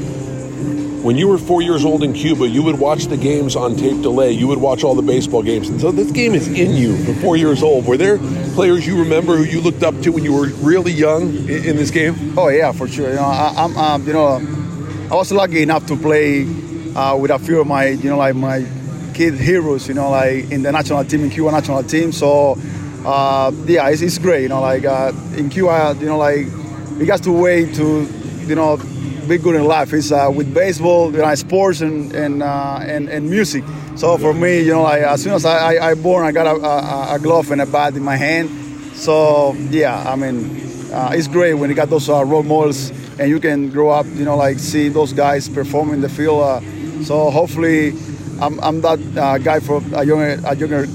When 1.03 1.17
you 1.17 1.29
were 1.29 1.39
four 1.39 1.63
years 1.63 1.83
old 1.83 2.03
in 2.03 2.13
Cuba, 2.13 2.47
you 2.47 2.63
would 2.63 2.79
watch 2.79 3.05
the 3.07 3.17
games 3.17 3.57
on 3.57 3.77
tape 3.77 4.03
delay. 4.03 4.33
You 4.33 4.47
would 4.49 4.59
watch 4.59 4.85
all 4.85 4.95
the 4.95 5.03
baseball 5.03 5.43
games, 5.43 5.71
and 5.71 5.81
so 5.81 5.91
this 5.91 6.11
game 6.11 6.35
is 6.35 6.47
in 6.47 6.73
you 6.77 7.03
from 7.05 7.15
four 7.15 7.39
years 7.39 7.63
old. 7.63 7.87
Were 7.87 7.97
there 7.97 8.19
players 8.55 8.87
you 8.87 8.99
remember 8.99 9.39
who 9.39 9.45
you 9.45 9.63
looked 9.63 9.83
up 9.83 9.99
to 10.03 10.11
when 10.11 10.25
you 10.25 10.35
were 10.35 10.49
really 10.61 10.93
young 10.93 11.35
in, 11.49 11.65
in 11.65 11.77
this 11.77 11.91
game? 11.91 12.39
Oh 12.39 12.49
yeah, 12.49 12.73
for 12.73 12.87
sure. 12.87 13.09
You 13.09 13.17
know, 13.17 13.23
I, 13.23 13.65
am 13.65 13.77
um, 13.79 14.07
you 14.07 14.13
know, 14.13 14.43
I 15.11 15.15
was 15.15 15.33
lucky 15.33 15.63
enough 15.63 15.87
to 15.87 15.97
play 15.97 16.43
uh, 16.95 17.17
with 17.17 17.31
a 17.31 17.39
few 17.39 17.61
of 17.61 17.67
my, 17.67 17.87
you 17.87 18.11
know, 18.11 18.19
like 18.19 18.35
my 18.35 18.67
kid 19.15 19.35
heroes. 19.35 19.89
You 19.89 19.95
know, 19.95 20.11
like 20.11 20.51
in 20.51 20.65
the 20.65 20.73
national 20.73 21.03
team, 21.07 21.25
in 21.25 21.31
Cuba 21.31 21.51
national 21.51 21.83
team. 21.85 22.13
So 22.13 22.59
uh, 23.05 23.53
yeah, 23.67 23.89
it's, 23.89 24.03
it's, 24.03 24.19
great. 24.19 24.43
You 24.43 24.49
know, 24.49 24.61
like 24.61 24.85
uh, 24.85 25.13
in 25.37 25.51
Cuba, 25.51 25.97
you 26.01 26.07
know, 26.07 26.19
like 26.19 26.47
we 26.99 27.07
got 27.07 27.23
to 27.25 27.33
wait 27.33 27.75
to, 27.77 28.09
you 28.47 28.55
know 28.55 28.79
be 29.29 29.37
good 29.37 29.55
in 29.55 29.65
life. 29.65 29.93
It's 29.93 30.11
uh, 30.11 30.31
with 30.35 30.53
baseball, 30.55 31.13
you 31.13 31.19
know, 31.19 31.35
sports 31.35 31.83
and 31.83 32.13
and, 32.15 32.43
uh, 32.43 32.79
and 32.81 33.09
and 33.09 33.29
music. 33.29 33.63
So 33.95 34.17
for 34.17 34.33
me, 34.33 34.61
you 34.61 34.73
know, 34.73 34.83
like 34.83 35.03
as 35.03 35.23
soon 35.23 35.35
as 35.35 35.45
I, 35.45 35.75
I, 35.75 35.91
I 35.91 35.95
born, 35.95 36.25
I 36.25 36.33
got 36.33 36.47
a, 36.47 36.57
a, 36.59 37.15
a, 37.17 37.19
glove 37.19 37.51
and 37.51 37.61
a 37.61 37.67
bat 37.67 37.95
in 37.95 38.03
my 38.03 38.17
hand. 38.17 38.49
So 38.95 39.53
yeah, 39.71 40.11
I 40.11 40.17
mean, 40.17 40.61
uh, 40.93 41.11
it's 41.13 41.29
great 41.29 41.55
when 41.55 41.69
you 41.69 41.77
got 41.77 41.91
those 41.91 42.09
uh, 42.09 42.25
role 42.25 42.43
models 42.43 42.91
and 43.19 43.29
you 43.29 43.39
can 43.41 43.71
grow 43.71 43.91
up, 43.91 44.07
you 44.07 44.25
know, 44.25 44.37
like 44.37 44.59
see 44.59 44.89
those 44.89 45.13
guys 45.13 45.49
perform 45.49 45.93
in 45.93 46.01
the 46.01 46.09
field. 46.09 46.63
So 47.05 47.31
hopefully. 47.31 47.93
I'm, 48.41 48.61
I'm 48.61 48.81
that 48.83 49.01
uh, 49.17 49.39
guy 49.39 49.61
for 49.61 49.83
a 49.95 50.05
younger, 50.05 50.41
a 50.45 50.55
younger 50.55 50.87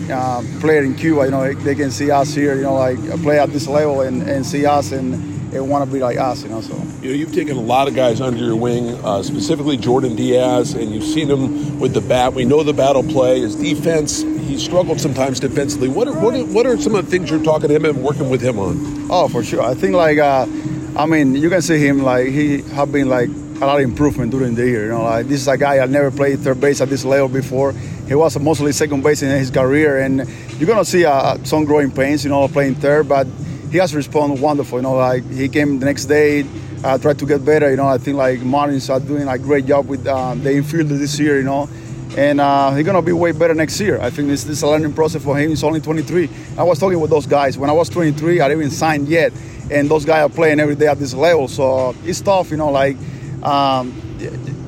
player 0.59 0.83
in 0.83 0.95
Cuba. 0.95 1.25
You 1.25 1.31
know, 1.31 1.53
they 1.53 1.75
can 1.75 1.91
see 1.91 2.09
us 2.11 2.33
here. 2.33 2.55
You 2.55 2.63
know, 2.63 2.75
like 2.75 2.97
play 3.21 3.39
at 3.39 3.49
this 3.49 3.67
level 3.67 4.01
and, 4.01 4.21
and 4.23 4.45
see 4.45 4.65
us 4.65 4.91
and 4.91 5.33
they 5.53 5.59
want 5.59 5.85
to 5.85 5.93
be 5.93 5.99
like 5.99 6.17
us, 6.17 6.43
you 6.43 6.49
know. 6.49 6.61
So 6.61 6.75
you 7.01 7.09
know, 7.09 7.15
you've 7.15 7.33
taken 7.33 7.57
a 7.57 7.61
lot 7.61 7.87
of 7.87 7.95
guys 7.95 8.21
under 8.21 8.43
your 8.43 8.55
wing, 8.55 8.89
uh, 9.05 9.21
specifically 9.21 9.77
Jordan 9.77 10.15
Diaz, 10.15 10.73
and 10.73 10.91
you've 10.91 11.03
seen 11.03 11.29
him 11.29 11.79
with 11.79 11.93
the 11.93 12.01
bat. 12.01 12.33
We 12.33 12.43
know 12.45 12.63
the 12.63 12.73
battle 12.73 13.03
play, 13.03 13.41
his 13.41 13.55
defense. 13.55 14.21
He 14.21 14.57
struggled 14.57 14.99
sometimes 14.99 15.39
defensively. 15.39 15.89
What 15.89 16.07
are, 16.07 16.19
what 16.19 16.33
are, 16.33 16.43
what 16.45 16.65
are 16.65 16.77
some 16.77 16.95
of 16.95 17.05
the 17.05 17.11
things 17.11 17.29
you're 17.29 17.43
talking 17.43 17.69
to 17.69 17.75
him 17.75 17.85
and 17.85 18.03
working 18.03 18.29
with 18.29 18.41
him 18.41 18.59
on? 18.59 19.07
Oh, 19.09 19.27
for 19.27 19.43
sure. 19.43 19.61
I 19.61 19.73
think 19.73 19.93
like 19.95 20.17
uh, 20.17 20.47
I 20.95 21.05
mean, 21.05 21.35
you 21.35 21.49
can 21.49 21.61
see 21.61 21.79
him 21.79 22.03
like 22.03 22.27
he 22.27 22.61
have 22.73 22.91
been 22.91 23.09
like 23.09 23.29
a 23.63 23.65
lot 23.65 23.77
of 23.77 23.83
improvement 23.83 24.31
during 24.31 24.55
the 24.55 24.65
year. 24.65 24.83
You 24.83 24.89
know, 24.89 25.03
like 25.03 25.27
this 25.27 25.41
is 25.41 25.47
a 25.47 25.57
guy 25.57 25.79
I 25.79 25.85
never 25.85 26.11
played 26.11 26.39
third 26.39 26.59
base 26.59 26.81
at 26.81 26.89
this 26.89 27.05
level 27.05 27.29
before. 27.29 27.71
He 28.07 28.15
was 28.15 28.37
mostly 28.39 28.71
second 28.73 29.01
base 29.01 29.21
in 29.21 29.29
his 29.29 29.49
career, 29.49 30.01
and 30.01 30.27
you're 30.57 30.67
gonna 30.67 30.85
see 30.85 31.05
uh, 31.05 31.37
some 31.43 31.65
growing 31.65 31.91
pains. 31.91 32.23
You 32.23 32.29
know, 32.29 32.47
playing 32.47 32.75
third, 32.75 33.07
but 33.07 33.25
he 33.71 33.77
has 33.77 33.95
responded 33.95 34.41
wonderful. 34.41 34.79
You 34.79 34.83
know, 34.83 34.95
like 34.95 35.23
he 35.31 35.47
came 35.47 35.79
the 35.79 35.85
next 35.85 36.05
day, 36.05 36.45
uh, 36.83 36.97
tried 36.97 37.19
to 37.19 37.25
get 37.25 37.45
better. 37.45 37.69
You 37.69 37.77
know, 37.77 37.87
I 37.87 37.97
think 37.97 38.17
like 38.17 38.41
Martins 38.41 38.89
are 38.89 38.99
doing 38.99 39.27
a 39.27 39.37
great 39.37 39.65
job 39.65 39.87
with 39.87 40.05
uh, 40.05 40.35
the 40.35 40.55
infield 40.55 40.89
this 40.89 41.17
year. 41.17 41.37
You 41.37 41.43
know, 41.43 41.69
and 42.17 42.41
uh, 42.41 42.73
he's 42.75 42.85
gonna 42.85 43.01
be 43.01 43.13
way 43.13 43.31
better 43.31 43.53
next 43.53 43.79
year. 43.79 43.99
I 44.01 44.09
think 44.09 44.27
this, 44.27 44.43
this 44.43 44.57
is 44.57 44.63
a 44.63 44.67
learning 44.67 44.93
process 44.93 45.23
for 45.23 45.37
him. 45.37 45.49
He's 45.49 45.63
only 45.63 45.79
23. 45.79 46.29
I 46.57 46.63
was 46.63 46.79
talking 46.79 46.99
with 46.99 47.09
those 47.09 47.25
guys 47.25 47.57
when 47.57 47.69
I 47.69 47.73
was 47.73 47.87
23. 47.89 48.41
I 48.41 48.47
didn't 48.49 48.61
even 48.61 48.71
sign 48.71 49.05
yet, 49.05 49.31
and 49.71 49.89
those 49.89 50.03
guys 50.03 50.29
are 50.29 50.33
playing 50.33 50.59
every 50.59 50.75
day 50.75 50.87
at 50.87 50.99
this 50.99 51.13
level. 51.13 51.47
So 51.47 51.95
it's 52.03 52.19
tough. 52.19 52.51
You 52.51 52.57
know, 52.57 52.69
like. 52.69 52.97
Um, 53.43 53.93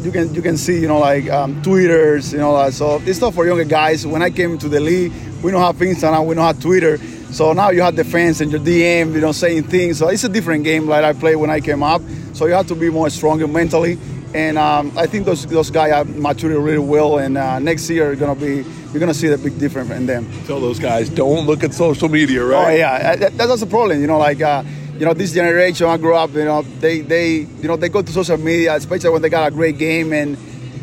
you 0.01 0.11
can 0.11 0.33
you 0.35 0.41
can 0.41 0.57
see 0.57 0.79
you 0.79 0.87
know 0.87 0.99
like 0.99 1.29
um, 1.29 1.61
tweeters 1.63 2.31
you 2.31 2.37
know 2.37 2.53
like, 2.53 2.73
so 2.73 3.01
it's 3.05 3.19
tough 3.19 3.35
for 3.35 3.45
younger 3.45 3.63
guys. 3.63 4.05
When 4.05 4.21
I 4.21 4.29
came 4.29 4.57
to 4.59 4.69
the 4.69 4.79
league, 4.79 5.11
we 5.41 5.51
don't 5.51 5.61
have 5.61 5.77
Instagram, 5.77 6.25
we 6.25 6.35
don't 6.35 6.45
have 6.45 6.61
Twitter, 6.61 6.97
so 7.31 7.53
now 7.53 7.69
you 7.69 7.81
have 7.81 7.95
the 7.95 8.03
fans 8.03 8.39
and 8.39 8.51
your 8.51 8.61
DM, 8.61 9.13
you 9.13 9.21
know, 9.21 9.31
saying 9.31 9.63
things. 9.63 9.97
So 9.97 10.07
it's 10.07 10.23
a 10.23 10.29
different 10.29 10.63
game 10.63 10.87
like 10.87 11.03
I 11.03 11.13
played 11.13 11.35
when 11.35 11.49
I 11.49 11.59
came 11.59 11.83
up. 11.83 12.01
So 12.33 12.45
you 12.45 12.53
have 12.53 12.67
to 12.67 12.75
be 12.75 12.89
more 12.89 13.09
stronger 13.09 13.47
mentally. 13.47 13.97
And 14.33 14.57
um, 14.57 14.91
I 14.97 15.05
think 15.05 15.25
those 15.25 15.45
those 15.45 15.71
guys 15.71 15.91
are 15.93 16.05
maturing 16.05 16.61
really 16.61 16.79
well. 16.79 17.17
And 17.17 17.37
uh, 17.37 17.59
next 17.59 17.89
year 17.89 18.07
you're 18.07 18.15
gonna 18.15 18.35
be 18.35 18.65
you're 18.91 18.99
gonna 18.99 19.13
see 19.13 19.27
the 19.27 19.37
big 19.37 19.57
difference 19.57 19.91
in 19.91 20.05
them. 20.05 20.29
Tell 20.45 20.59
those 20.59 20.79
guys 20.79 21.09
don't 21.09 21.45
look 21.45 21.63
at 21.63 21.73
social 21.73 22.09
media, 22.09 22.43
right? 22.43 22.73
Oh 22.73 22.75
yeah, 22.75 23.15
that, 23.15 23.37
that's 23.37 23.61
the 23.61 23.67
problem. 23.67 24.01
You 24.01 24.07
know, 24.07 24.17
like. 24.17 24.41
Uh, 24.41 24.63
you 24.97 25.05
know, 25.05 25.13
this 25.13 25.33
generation 25.33 25.87
I 25.87 25.97
grew 25.97 26.15
up, 26.15 26.33
you 26.33 26.45
know, 26.45 26.61
they, 26.61 27.01
they, 27.01 27.39
you 27.61 27.67
know, 27.67 27.75
they 27.75 27.89
go 27.89 28.01
to 28.01 28.11
social 28.11 28.37
media, 28.37 28.75
especially 28.75 29.09
when 29.09 29.21
they 29.21 29.29
got 29.29 29.47
a 29.47 29.51
great 29.51 29.77
game, 29.77 30.13
and 30.13 30.37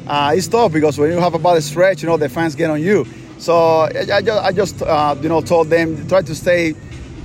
uh, 0.07 0.33
it's 0.35 0.49
tough 0.49 0.73
because 0.73 0.99
when 0.99 1.11
you 1.11 1.19
have 1.19 1.35
a 1.35 1.39
bad 1.39 1.63
stretch, 1.63 2.03
you 2.03 2.09
know, 2.09 2.17
the 2.17 2.29
fans 2.29 2.55
get 2.55 2.71
on 2.71 2.81
you. 2.81 3.07
So 3.39 3.81
I, 3.81 4.23
just, 4.23 4.45
I 4.45 4.53
just 4.53 4.83
uh, 4.83 5.17
you 5.21 5.29
know, 5.29 5.41
told 5.41 5.69
them 5.69 6.07
try 6.09 6.23
to 6.23 6.35
stay 6.35 6.75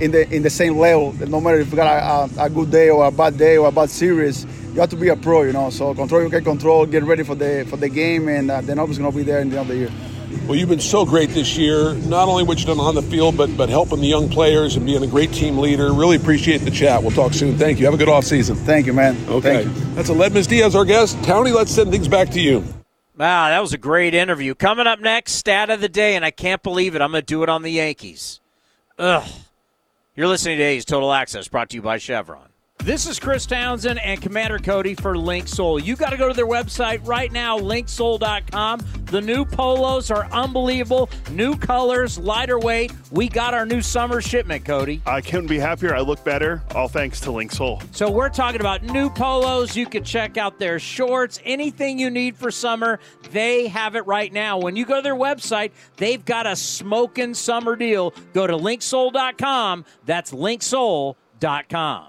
in 0.00 0.10
the 0.10 0.28
in 0.34 0.42
the 0.42 0.50
same 0.50 0.76
level. 0.76 1.12
No 1.26 1.40
matter 1.40 1.58
if 1.58 1.70
you 1.70 1.76
got 1.76 2.30
a, 2.36 2.44
a, 2.44 2.50
good 2.50 2.70
day 2.70 2.90
or 2.90 3.06
a 3.06 3.10
bad 3.10 3.36
day 3.36 3.56
or 3.56 3.68
a 3.68 3.72
bad 3.72 3.90
series, 3.90 4.44
you 4.74 4.80
have 4.80 4.90
to 4.90 4.96
be 4.96 5.08
a 5.08 5.16
pro. 5.16 5.42
You 5.42 5.52
know, 5.52 5.70
so 5.70 5.94
control 5.94 6.22
you 6.22 6.30
can 6.30 6.42
control, 6.42 6.86
get 6.86 7.04
ready 7.04 7.22
for 7.22 7.34
the 7.34 7.66
for 7.68 7.76
the 7.76 7.88
game, 7.88 8.28
and 8.28 8.50
uh, 8.50 8.62
always 8.78 8.98
going 8.98 9.12
to 9.12 9.16
be 9.16 9.22
there 9.22 9.40
in 9.40 9.50
the 9.50 9.58
end 9.58 9.70
of 9.70 9.76
the 9.76 9.76
year. 9.76 9.90
Well, 10.46 10.56
you've 10.56 10.68
been 10.68 10.80
so 10.80 11.04
great 11.04 11.30
this 11.30 11.56
year, 11.56 11.94
not 11.94 12.28
only 12.28 12.42
what 12.42 12.58
you've 12.58 12.66
done 12.66 12.80
on 12.80 12.94
the 12.94 13.02
field, 13.02 13.36
but 13.36 13.54
but 13.56 13.68
helping 13.68 14.00
the 14.00 14.06
young 14.06 14.28
players 14.28 14.76
and 14.76 14.86
being 14.86 15.02
a 15.02 15.06
great 15.06 15.32
team 15.32 15.58
leader. 15.58 15.92
Really 15.92 16.16
appreciate 16.16 16.58
the 16.58 16.70
chat. 16.70 17.02
We'll 17.02 17.10
talk 17.10 17.34
soon. 17.34 17.56
Thank 17.58 17.78
you. 17.78 17.84
Have 17.84 17.94
a 17.94 17.98
good 17.98 18.08
off 18.08 18.24
season. 18.24 18.56
Thank 18.56 18.86
you, 18.86 18.92
man. 18.92 19.16
Okay. 19.28 19.64
You. 19.64 19.68
That's 19.94 20.10
Aledmys 20.10 20.48
Diaz, 20.48 20.74
our 20.74 20.84
guest. 20.84 21.16
Townie, 21.18 21.54
let's 21.54 21.70
send 21.70 21.90
things 21.90 22.08
back 22.08 22.30
to 22.30 22.40
you. 22.40 22.64
Wow, 23.16 23.48
that 23.48 23.60
was 23.60 23.72
a 23.72 23.78
great 23.78 24.14
interview. 24.14 24.54
Coming 24.54 24.86
up 24.86 25.00
next, 25.00 25.32
stat 25.32 25.70
of 25.70 25.80
the 25.80 25.88
day, 25.88 26.14
and 26.14 26.24
I 26.24 26.30
can't 26.30 26.62
believe 26.62 26.94
it. 26.94 27.02
I'm 27.02 27.10
going 27.10 27.22
to 27.22 27.26
do 27.26 27.42
it 27.42 27.48
on 27.48 27.62
the 27.62 27.70
Yankees. 27.70 28.40
Ugh. 28.98 29.28
You're 30.14 30.28
listening 30.28 30.58
to 30.58 30.64
A's 30.64 30.84
Total 30.84 31.12
Access, 31.12 31.48
brought 31.48 31.70
to 31.70 31.76
you 31.76 31.82
by 31.82 31.98
Chevron. 31.98 32.47
This 32.84 33.06
is 33.06 33.18
Chris 33.18 33.44
Townsend 33.44 33.98
and 33.98 34.22
Commander 34.22 34.58
Cody 34.58 34.94
for 34.94 35.14
Linksoul. 35.14 35.84
You 35.84 35.94
got 35.94 36.10
to 36.10 36.16
go 36.16 36.28
to 36.28 36.32
their 36.34 36.46
website 36.46 37.06
right 37.06 37.30
now, 37.30 37.58
linksoul.com. 37.58 38.80
The 39.06 39.20
new 39.20 39.44
polos 39.44 40.10
are 40.10 40.24
unbelievable. 40.32 41.10
New 41.30 41.54
colors, 41.56 42.18
lighter 42.18 42.58
weight. 42.58 42.92
We 43.10 43.28
got 43.28 43.52
our 43.52 43.66
new 43.66 43.82
summer 43.82 44.22
shipment, 44.22 44.64
Cody. 44.64 45.02
I 45.04 45.20
couldn't 45.20 45.48
be 45.48 45.58
happier. 45.58 45.94
I 45.94 46.00
look 46.00 46.24
better, 46.24 46.62
all 46.74 46.88
thanks 46.88 47.20
to 47.20 47.28
Linksoul. 47.30 47.82
So 47.94 48.10
we're 48.10 48.30
talking 48.30 48.60
about 48.60 48.82
new 48.82 49.10
polos. 49.10 49.76
You 49.76 49.84
can 49.86 50.02
check 50.02 50.38
out 50.38 50.58
their 50.58 50.78
shorts, 50.78 51.40
anything 51.44 51.98
you 51.98 52.08
need 52.08 52.36
for 52.36 52.50
summer. 52.50 53.00
They 53.32 53.66
have 53.68 53.96
it 53.96 54.06
right 54.06 54.32
now. 54.32 54.58
When 54.58 54.76
you 54.76 54.86
go 54.86 54.96
to 54.96 55.02
their 55.02 55.14
website, 55.14 55.72
they've 55.98 56.24
got 56.24 56.46
a 56.46 56.56
smoking 56.56 57.34
summer 57.34 57.76
deal. 57.76 58.14
Go 58.32 58.46
to 58.46 58.54
linksoul.com. 58.56 59.84
That's 60.06 60.32
linksoul.com. 60.32 62.08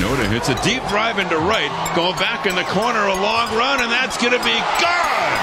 Noda 0.00 0.26
hits 0.32 0.48
a 0.48 0.56
deep 0.64 0.82
drive 0.88 1.18
into 1.18 1.36
right, 1.36 1.70
going 1.94 2.16
back 2.16 2.46
in 2.46 2.54
the 2.56 2.64
corner, 2.72 3.06
a 3.06 3.14
long 3.14 3.54
run, 3.54 3.80
and 3.80 3.92
that's 3.92 4.16
going 4.16 4.32
to 4.32 4.42
be 4.42 4.56
gone. 4.80 5.36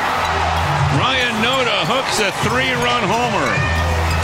Ryan 0.98 1.36
Noda 1.46 1.86
hooks 1.86 2.18
a 2.20 2.32
three-run 2.42 3.04
homer, 3.06 3.50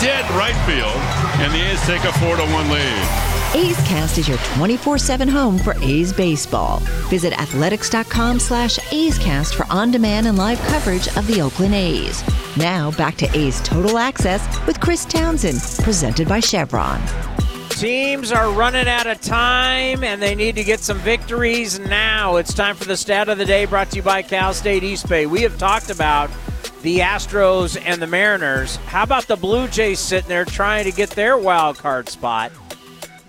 dead 0.01 0.25
right 0.33 0.57
field, 0.65 0.97
and 1.39 1.53
the 1.53 1.61
A's 1.69 1.79
take 1.85 2.03
a 2.03 2.11
four-to-one 2.17 2.69
lead. 2.71 3.33
A's 3.55 3.77
Cast 3.87 4.17
is 4.17 4.27
your 4.27 4.39
24-7 4.57 5.29
home 5.29 5.59
for 5.59 5.75
A's 5.83 6.11
baseball. 6.11 6.79
Visit 7.11 7.39
athletics.com 7.39 8.39
slash 8.39 8.79
A's 8.91 9.19
Cast 9.19 9.53
for 9.53 9.67
on-demand 9.69 10.25
and 10.25 10.39
live 10.39 10.59
coverage 10.61 11.07
of 11.15 11.27
the 11.27 11.41
Oakland 11.41 11.75
A's. 11.75 12.23
Now 12.57 12.89
back 12.91 13.15
to 13.17 13.37
A's 13.37 13.61
Total 13.61 13.99
Access 13.99 14.41
with 14.65 14.79
Chris 14.79 15.05
Townsend, 15.05 15.61
presented 15.83 16.27
by 16.27 16.39
Chevron. 16.39 16.99
Teams 17.75 18.31
are 18.31 18.51
running 18.51 18.87
out 18.87 19.07
of 19.07 19.19
time 19.19 20.03
and 20.03 20.21
they 20.21 20.35
need 20.35 20.55
to 20.55 20.63
get 20.63 20.79
some 20.79 20.99
victories 20.99 21.79
now. 21.79 22.37
It's 22.37 22.53
time 22.53 22.75
for 22.75 22.85
the 22.85 22.95
stat 22.95 23.27
of 23.27 23.37
the 23.37 23.45
day 23.45 23.65
brought 23.65 23.89
to 23.89 23.97
you 23.97 24.03
by 24.03 24.21
Cal 24.21 24.53
State 24.53 24.83
East 24.83 25.09
Bay. 25.09 25.25
We 25.25 25.41
have 25.41 25.57
talked 25.57 25.89
about 25.89 26.29
the 26.81 26.99
Astros 26.99 27.81
and 27.83 28.01
the 28.01 28.07
Mariners. 28.07 28.77
How 28.77 29.03
about 29.03 29.27
the 29.27 29.35
Blue 29.35 29.67
Jays 29.67 29.99
sitting 29.99 30.29
there 30.29 30.45
trying 30.45 30.85
to 30.85 30.91
get 30.91 31.09
their 31.09 31.37
wild 31.37 31.77
card 31.77 32.07
spot? 32.07 32.51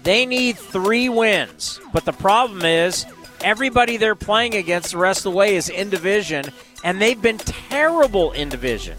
They 0.04 0.26
need 0.26 0.57
three 0.57 1.09
wins, 1.09 1.80
but 1.92 2.04
the 2.04 2.12
problem 2.12 2.64
is 2.64 3.07
everybody 3.42 3.96
they're 3.96 4.14
playing 4.14 4.54
against 4.54 4.92
the 4.92 4.98
rest 4.98 5.20
of 5.20 5.33
the 5.33 5.38
way 5.38 5.57
is 5.57 5.68
in 5.68 5.88
division, 5.88 6.44
and 6.85 7.00
they've 7.00 7.20
been 7.20 7.38
terrible 7.38 8.30
in 8.33 8.50
division. 8.50 8.96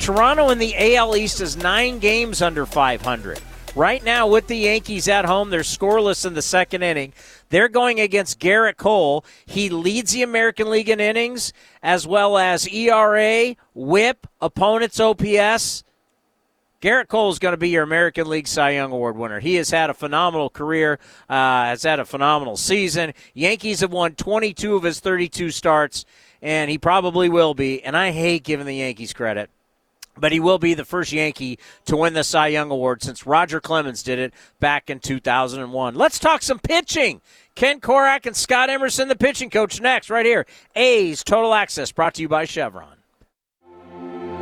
Toronto 0.00 0.50
in 0.50 0.58
the 0.58 0.96
AL 0.96 1.16
East 1.16 1.40
is 1.40 1.56
nine 1.56 1.98
games 1.98 2.42
under 2.42 2.66
500. 2.66 3.40
Right 3.74 4.02
now, 4.02 4.26
with 4.26 4.46
the 4.46 4.56
Yankees 4.56 5.08
at 5.08 5.24
home, 5.24 5.50
they're 5.50 5.60
scoreless 5.60 6.26
in 6.26 6.34
the 6.34 6.42
second 6.42 6.82
inning. 6.82 7.12
They're 7.50 7.68
going 7.68 8.00
against 8.00 8.40
Gerrit 8.40 8.76
Cole. 8.76 9.24
He 9.46 9.68
leads 9.68 10.12
the 10.12 10.22
American 10.22 10.70
League 10.70 10.88
in 10.88 11.00
innings, 11.00 11.52
as 11.82 12.06
well 12.06 12.38
as 12.38 12.66
ERA, 12.66 13.54
whip, 13.74 14.26
opponent's 14.40 14.98
OPS. 14.98 15.84
Gerrit 16.80 17.08
Cole 17.08 17.30
is 17.30 17.38
going 17.38 17.52
to 17.52 17.58
be 17.58 17.70
your 17.70 17.82
American 17.82 18.28
League 18.28 18.46
Cy 18.46 18.70
Young 18.70 18.92
Award 18.92 19.16
winner. 19.16 19.40
He 19.40 19.56
has 19.56 19.70
had 19.70 19.90
a 19.90 19.94
phenomenal 19.94 20.48
career, 20.48 20.98
uh, 21.28 21.64
has 21.64 21.82
had 21.82 22.00
a 22.00 22.04
phenomenal 22.04 22.56
season. 22.56 23.14
Yankees 23.34 23.80
have 23.80 23.92
won 23.92 24.14
22 24.14 24.76
of 24.76 24.82
his 24.82 25.00
32 25.00 25.50
starts, 25.50 26.04
and 26.40 26.70
he 26.70 26.78
probably 26.78 27.28
will 27.28 27.54
be. 27.54 27.82
And 27.82 27.96
I 27.96 28.12
hate 28.12 28.44
giving 28.44 28.66
the 28.66 28.76
Yankees 28.76 29.12
credit 29.12 29.50
but 30.20 30.32
he 30.32 30.40
will 30.40 30.58
be 30.58 30.74
the 30.74 30.84
first 30.84 31.12
Yankee 31.12 31.58
to 31.86 31.96
win 31.96 32.14
the 32.14 32.24
Cy 32.24 32.48
Young 32.48 32.70
Award 32.70 33.02
since 33.02 33.26
Roger 33.26 33.60
Clemens 33.60 34.02
did 34.02 34.18
it 34.18 34.34
back 34.60 34.90
in 34.90 35.00
2001. 35.00 35.94
Let's 35.94 36.18
talk 36.18 36.42
some 36.42 36.58
pitching. 36.58 37.20
Ken 37.54 37.80
Korach 37.80 38.26
and 38.26 38.36
Scott 38.36 38.70
Emerson, 38.70 39.08
the 39.08 39.16
pitching 39.16 39.50
coach, 39.50 39.80
next, 39.80 40.10
right 40.10 40.26
here. 40.26 40.46
A's 40.76 41.24
Total 41.24 41.52
Access, 41.54 41.90
brought 41.90 42.14
to 42.14 42.22
you 42.22 42.28
by 42.28 42.44
Chevron. 42.44 42.98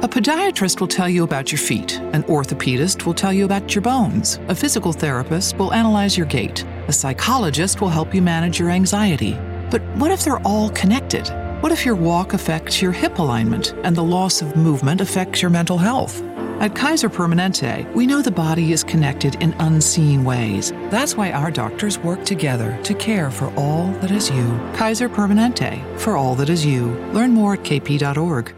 A 0.02 0.08
podiatrist 0.08 0.78
will 0.78 0.88
tell 0.88 1.08
you 1.08 1.24
about 1.24 1.50
your 1.50 1.58
feet. 1.58 1.98
An 2.12 2.22
orthopedist 2.24 3.06
will 3.06 3.14
tell 3.14 3.32
you 3.32 3.46
about 3.46 3.74
your 3.74 3.80
bones. 3.80 4.38
A 4.48 4.54
physical 4.54 4.92
therapist 4.92 5.56
will 5.56 5.72
analyze 5.72 6.18
your 6.18 6.26
gait. 6.26 6.64
A 6.88 6.92
psychologist 6.92 7.80
will 7.80 7.88
help 7.88 8.14
you 8.14 8.20
manage 8.20 8.60
your 8.60 8.68
anxiety. 8.68 9.32
But 9.70 9.82
what 9.96 10.10
if 10.10 10.22
they're 10.22 10.46
all 10.46 10.68
connected? 10.70 11.26
What 11.60 11.72
if 11.72 11.86
your 11.86 11.94
walk 11.94 12.34
affects 12.34 12.82
your 12.82 12.92
hip 12.92 13.18
alignment 13.18 13.72
and 13.82 13.96
the 13.96 14.02
loss 14.02 14.42
of 14.42 14.56
movement 14.56 15.00
affects 15.00 15.40
your 15.40 15.50
mental 15.50 15.78
health? 15.78 16.20
At 16.60 16.74
Kaiser 16.74 17.08
Permanente, 17.08 17.90
we 17.94 18.06
know 18.06 18.20
the 18.20 18.30
body 18.30 18.72
is 18.72 18.84
connected 18.84 19.36
in 19.36 19.54
unseen 19.58 20.22
ways. 20.22 20.72
That's 20.90 21.16
why 21.16 21.32
our 21.32 21.50
doctors 21.50 21.98
work 21.98 22.24
together 22.26 22.78
to 22.82 22.94
care 22.94 23.30
for 23.30 23.52
all 23.54 23.86
that 24.00 24.10
is 24.10 24.30
you. 24.30 24.58
Kaiser 24.74 25.08
Permanente, 25.08 25.82
for 25.98 26.18
all 26.18 26.34
that 26.34 26.50
is 26.50 26.64
you. 26.64 26.88
Learn 27.12 27.30
more 27.30 27.54
at 27.54 27.62
kp.org. 27.62 28.54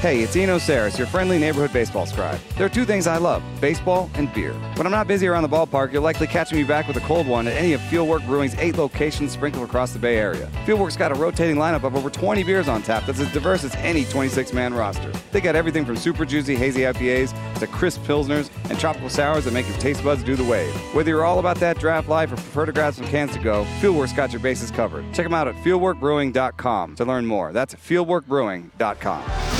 Hey, 0.00 0.22
it's 0.22 0.34
Eno 0.34 0.56
Sarris, 0.56 0.96
your 0.96 1.06
friendly 1.06 1.38
neighborhood 1.38 1.74
baseball 1.74 2.06
scribe. 2.06 2.40
There 2.56 2.64
are 2.64 2.70
two 2.70 2.86
things 2.86 3.06
I 3.06 3.18
love 3.18 3.42
baseball 3.60 4.10
and 4.14 4.32
beer. 4.32 4.54
When 4.76 4.86
I'm 4.86 4.92
not 4.92 5.06
busy 5.06 5.28
around 5.28 5.42
the 5.42 5.50
ballpark, 5.50 5.92
you'll 5.92 6.02
likely 6.02 6.26
catch 6.26 6.54
me 6.54 6.64
back 6.64 6.88
with 6.88 6.96
a 6.96 7.00
cold 7.00 7.26
one 7.26 7.46
at 7.46 7.54
any 7.54 7.74
of 7.74 7.82
Fieldwork 7.82 8.24
Brewing's 8.24 8.54
eight 8.54 8.78
locations 8.78 9.32
sprinkled 9.32 9.68
across 9.68 9.92
the 9.92 9.98
Bay 9.98 10.16
Area. 10.16 10.48
Fieldwork's 10.64 10.96
got 10.96 11.12
a 11.12 11.14
rotating 11.14 11.56
lineup 11.56 11.84
of 11.84 11.94
over 11.94 12.08
20 12.08 12.42
beers 12.44 12.66
on 12.66 12.80
tap 12.80 13.04
that's 13.04 13.20
as 13.20 13.30
diverse 13.34 13.62
as 13.62 13.74
any 13.76 14.06
26 14.06 14.54
man 14.54 14.72
roster. 14.72 15.12
They 15.32 15.40
got 15.42 15.54
everything 15.54 15.84
from 15.84 15.96
super 15.96 16.24
juicy 16.24 16.56
hazy 16.56 16.80
IPAs 16.80 17.58
to 17.58 17.66
crisp 17.66 18.00
pilsners 18.04 18.48
and 18.70 18.80
tropical 18.80 19.10
sours 19.10 19.44
that 19.44 19.52
make 19.52 19.68
your 19.68 19.76
taste 19.76 20.02
buds 20.02 20.24
do 20.24 20.34
the 20.34 20.44
wave. 20.44 20.72
Whether 20.94 21.10
you're 21.10 21.26
all 21.26 21.40
about 21.40 21.58
that 21.58 21.78
draft 21.78 22.08
life 22.08 22.32
or 22.32 22.36
prefer 22.36 22.64
to 22.64 22.72
grab 22.72 22.94
some 22.94 23.06
cans 23.08 23.34
to 23.34 23.38
go, 23.38 23.66
Fieldwork's 23.82 24.14
got 24.14 24.32
your 24.32 24.40
bases 24.40 24.70
covered. 24.70 25.04
Check 25.12 25.26
them 25.26 25.34
out 25.34 25.46
at 25.46 25.56
fieldworkbrewing.com 25.56 26.96
to 26.96 27.04
learn 27.04 27.26
more. 27.26 27.52
That's 27.52 27.74
fieldworkbrewing.com. 27.74 29.59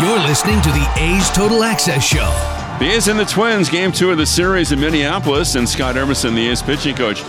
You're 0.00 0.18
listening 0.18 0.60
to 0.62 0.70
the 0.70 0.92
A's 0.96 1.30
Total 1.30 1.62
Access 1.62 2.02
Show. 2.02 2.28
The 2.80 2.92
A's 2.92 3.06
and 3.06 3.18
the 3.18 3.24
Twins, 3.24 3.68
game 3.68 3.92
two 3.92 4.10
of 4.10 4.18
the 4.18 4.26
series 4.26 4.72
in 4.72 4.80
Minneapolis, 4.80 5.54
and 5.54 5.68
Scott 5.68 5.96
Emerson, 5.96 6.34
the 6.34 6.48
A's 6.48 6.62
pitching 6.62 6.96
coach, 6.96 7.22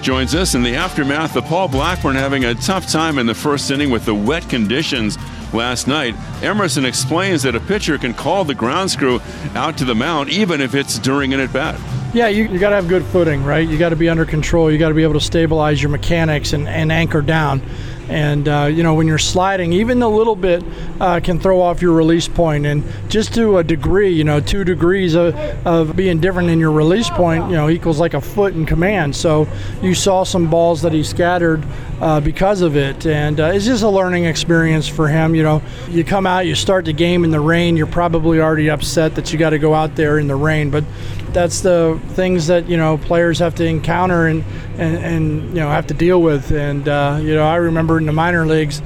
joins 0.00 0.34
us 0.34 0.54
in 0.54 0.62
the 0.62 0.74
aftermath 0.74 1.36
of 1.36 1.44
Paul 1.44 1.68
Blackburn 1.68 2.16
having 2.16 2.46
a 2.46 2.54
tough 2.54 2.90
time 2.90 3.18
in 3.18 3.26
the 3.26 3.34
first 3.34 3.70
inning 3.70 3.90
with 3.90 4.06
the 4.06 4.14
wet 4.14 4.48
conditions 4.48 5.18
last 5.52 5.86
night. 5.86 6.14
Emerson 6.42 6.86
explains 6.86 7.42
that 7.42 7.54
a 7.54 7.60
pitcher 7.60 7.98
can 7.98 8.14
call 8.14 8.44
the 8.44 8.54
ground 8.54 8.96
crew 8.96 9.20
out 9.54 9.76
to 9.76 9.84
the 9.84 9.94
mound 9.94 10.30
even 10.30 10.62
if 10.62 10.74
it's 10.74 10.98
during 10.98 11.34
an 11.34 11.40
at 11.40 11.52
bat. 11.52 11.78
Yeah, 12.14 12.28
you, 12.28 12.44
you 12.44 12.58
got 12.58 12.70
to 12.70 12.76
have 12.76 12.88
good 12.88 13.04
footing, 13.04 13.44
right? 13.44 13.68
You 13.68 13.76
got 13.76 13.90
to 13.90 13.96
be 13.96 14.08
under 14.08 14.24
control. 14.24 14.72
You 14.72 14.78
got 14.78 14.88
to 14.88 14.94
be 14.94 15.02
able 15.02 15.14
to 15.14 15.20
stabilize 15.20 15.82
your 15.82 15.90
mechanics 15.90 16.54
and, 16.54 16.66
and 16.66 16.90
anchor 16.90 17.20
down. 17.20 17.60
And, 18.08 18.48
uh, 18.48 18.70
you 18.72 18.82
know, 18.82 18.94
when 18.94 19.06
you're 19.06 19.18
sliding, 19.18 19.72
even 19.72 20.00
a 20.02 20.08
little 20.08 20.36
bit 20.36 20.62
uh, 21.00 21.20
can 21.20 21.40
throw 21.40 21.60
off 21.60 21.82
your 21.82 21.92
release 21.92 22.28
point. 22.28 22.66
And 22.66 22.84
just 23.08 23.34
to 23.34 23.58
a 23.58 23.64
degree, 23.64 24.10
you 24.10 24.24
know, 24.24 24.40
two 24.40 24.64
degrees 24.64 25.14
of, 25.14 25.34
of 25.66 25.96
being 25.96 26.20
different 26.20 26.48
in 26.48 26.60
your 26.60 26.70
release 26.70 27.10
point, 27.10 27.50
you 27.50 27.56
know, 27.56 27.68
equals 27.68 27.98
like 27.98 28.14
a 28.14 28.20
foot 28.20 28.54
in 28.54 28.64
command. 28.64 29.16
So 29.16 29.48
you 29.82 29.94
saw 29.94 30.24
some 30.24 30.48
balls 30.48 30.82
that 30.82 30.92
he 30.92 31.02
scattered 31.02 31.64
uh, 32.00 32.20
because 32.20 32.60
of 32.60 32.76
it. 32.76 33.06
And 33.06 33.40
uh, 33.40 33.46
it's 33.46 33.64
just 33.64 33.82
a 33.82 33.88
learning 33.88 34.24
experience 34.24 34.86
for 34.86 35.08
him. 35.08 35.34
You 35.34 35.42
know, 35.42 35.62
you 35.88 36.04
come 36.04 36.26
out, 36.26 36.46
you 36.46 36.54
start 36.54 36.84
the 36.84 36.92
game 36.92 37.24
in 37.24 37.30
the 37.30 37.40
rain, 37.40 37.76
you're 37.76 37.86
probably 37.86 38.40
already 38.40 38.70
upset 38.70 39.16
that 39.16 39.32
you 39.32 39.38
got 39.38 39.50
to 39.50 39.58
go 39.58 39.74
out 39.74 39.96
there 39.96 40.18
in 40.18 40.28
the 40.28 40.36
rain. 40.36 40.70
But 40.70 40.84
that's 41.32 41.60
the 41.60 42.00
things 42.10 42.46
that 42.46 42.68
you 42.68 42.76
know 42.76 42.98
players 42.98 43.38
have 43.38 43.54
to 43.56 43.64
encounter 43.64 44.26
and 44.26 44.44
and, 44.78 44.96
and 44.96 45.48
you 45.48 45.60
know 45.60 45.68
have 45.68 45.86
to 45.88 45.94
deal 45.94 46.20
with. 46.20 46.50
And 46.52 46.88
uh, 46.88 47.18
you 47.20 47.34
know, 47.34 47.46
I 47.46 47.56
remember 47.56 47.98
in 47.98 48.06
the 48.06 48.12
minor 48.12 48.46
leagues 48.46 48.80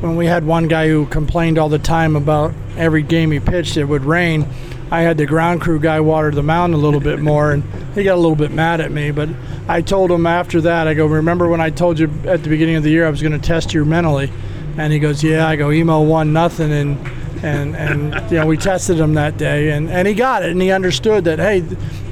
when 0.00 0.16
we 0.16 0.26
had 0.26 0.44
one 0.44 0.68
guy 0.68 0.88
who 0.88 1.06
complained 1.06 1.58
all 1.58 1.68
the 1.68 1.78
time 1.78 2.16
about 2.16 2.52
every 2.76 3.02
game 3.02 3.30
he 3.30 3.40
pitched 3.40 3.76
it 3.76 3.84
would 3.84 4.04
rain. 4.04 4.46
I 4.90 5.00
had 5.00 5.16
the 5.16 5.26
ground 5.26 5.60
crew 5.60 5.80
guy 5.80 6.00
water 6.00 6.30
the 6.30 6.42
mound 6.42 6.74
a 6.74 6.76
little 6.76 7.00
bit 7.00 7.18
more, 7.18 7.52
and 7.52 7.64
he 7.94 8.04
got 8.04 8.14
a 8.14 8.20
little 8.20 8.36
bit 8.36 8.50
mad 8.50 8.80
at 8.80 8.92
me. 8.92 9.10
But 9.10 9.30
I 9.66 9.80
told 9.80 10.10
him 10.10 10.26
after 10.26 10.60
that, 10.60 10.86
I 10.86 10.94
go, 10.94 11.06
remember 11.06 11.48
when 11.48 11.60
I 11.60 11.70
told 11.70 11.98
you 11.98 12.10
at 12.26 12.42
the 12.42 12.48
beginning 12.48 12.76
of 12.76 12.82
the 12.82 12.90
year 12.90 13.06
I 13.06 13.10
was 13.10 13.22
going 13.22 13.32
to 13.32 13.38
test 13.38 13.72
you 13.72 13.84
mentally? 13.84 14.30
And 14.76 14.92
he 14.92 14.98
goes, 14.98 15.24
yeah. 15.24 15.48
I 15.48 15.56
go, 15.56 15.70
email 15.70 16.04
one 16.04 16.32
nothing, 16.32 16.70
and 16.70 16.98
and 17.44 17.76
and 17.76 18.30
you 18.30 18.38
know 18.38 18.46
we 18.46 18.56
tested 18.56 18.98
him 18.98 19.14
that 19.14 19.36
day, 19.36 19.70
and 19.72 19.90
and 19.90 20.08
he 20.08 20.14
got 20.14 20.42
it, 20.42 20.50
and 20.50 20.60
he 20.60 20.70
understood 20.70 21.24
that 21.24 21.38
hey, 21.38 21.60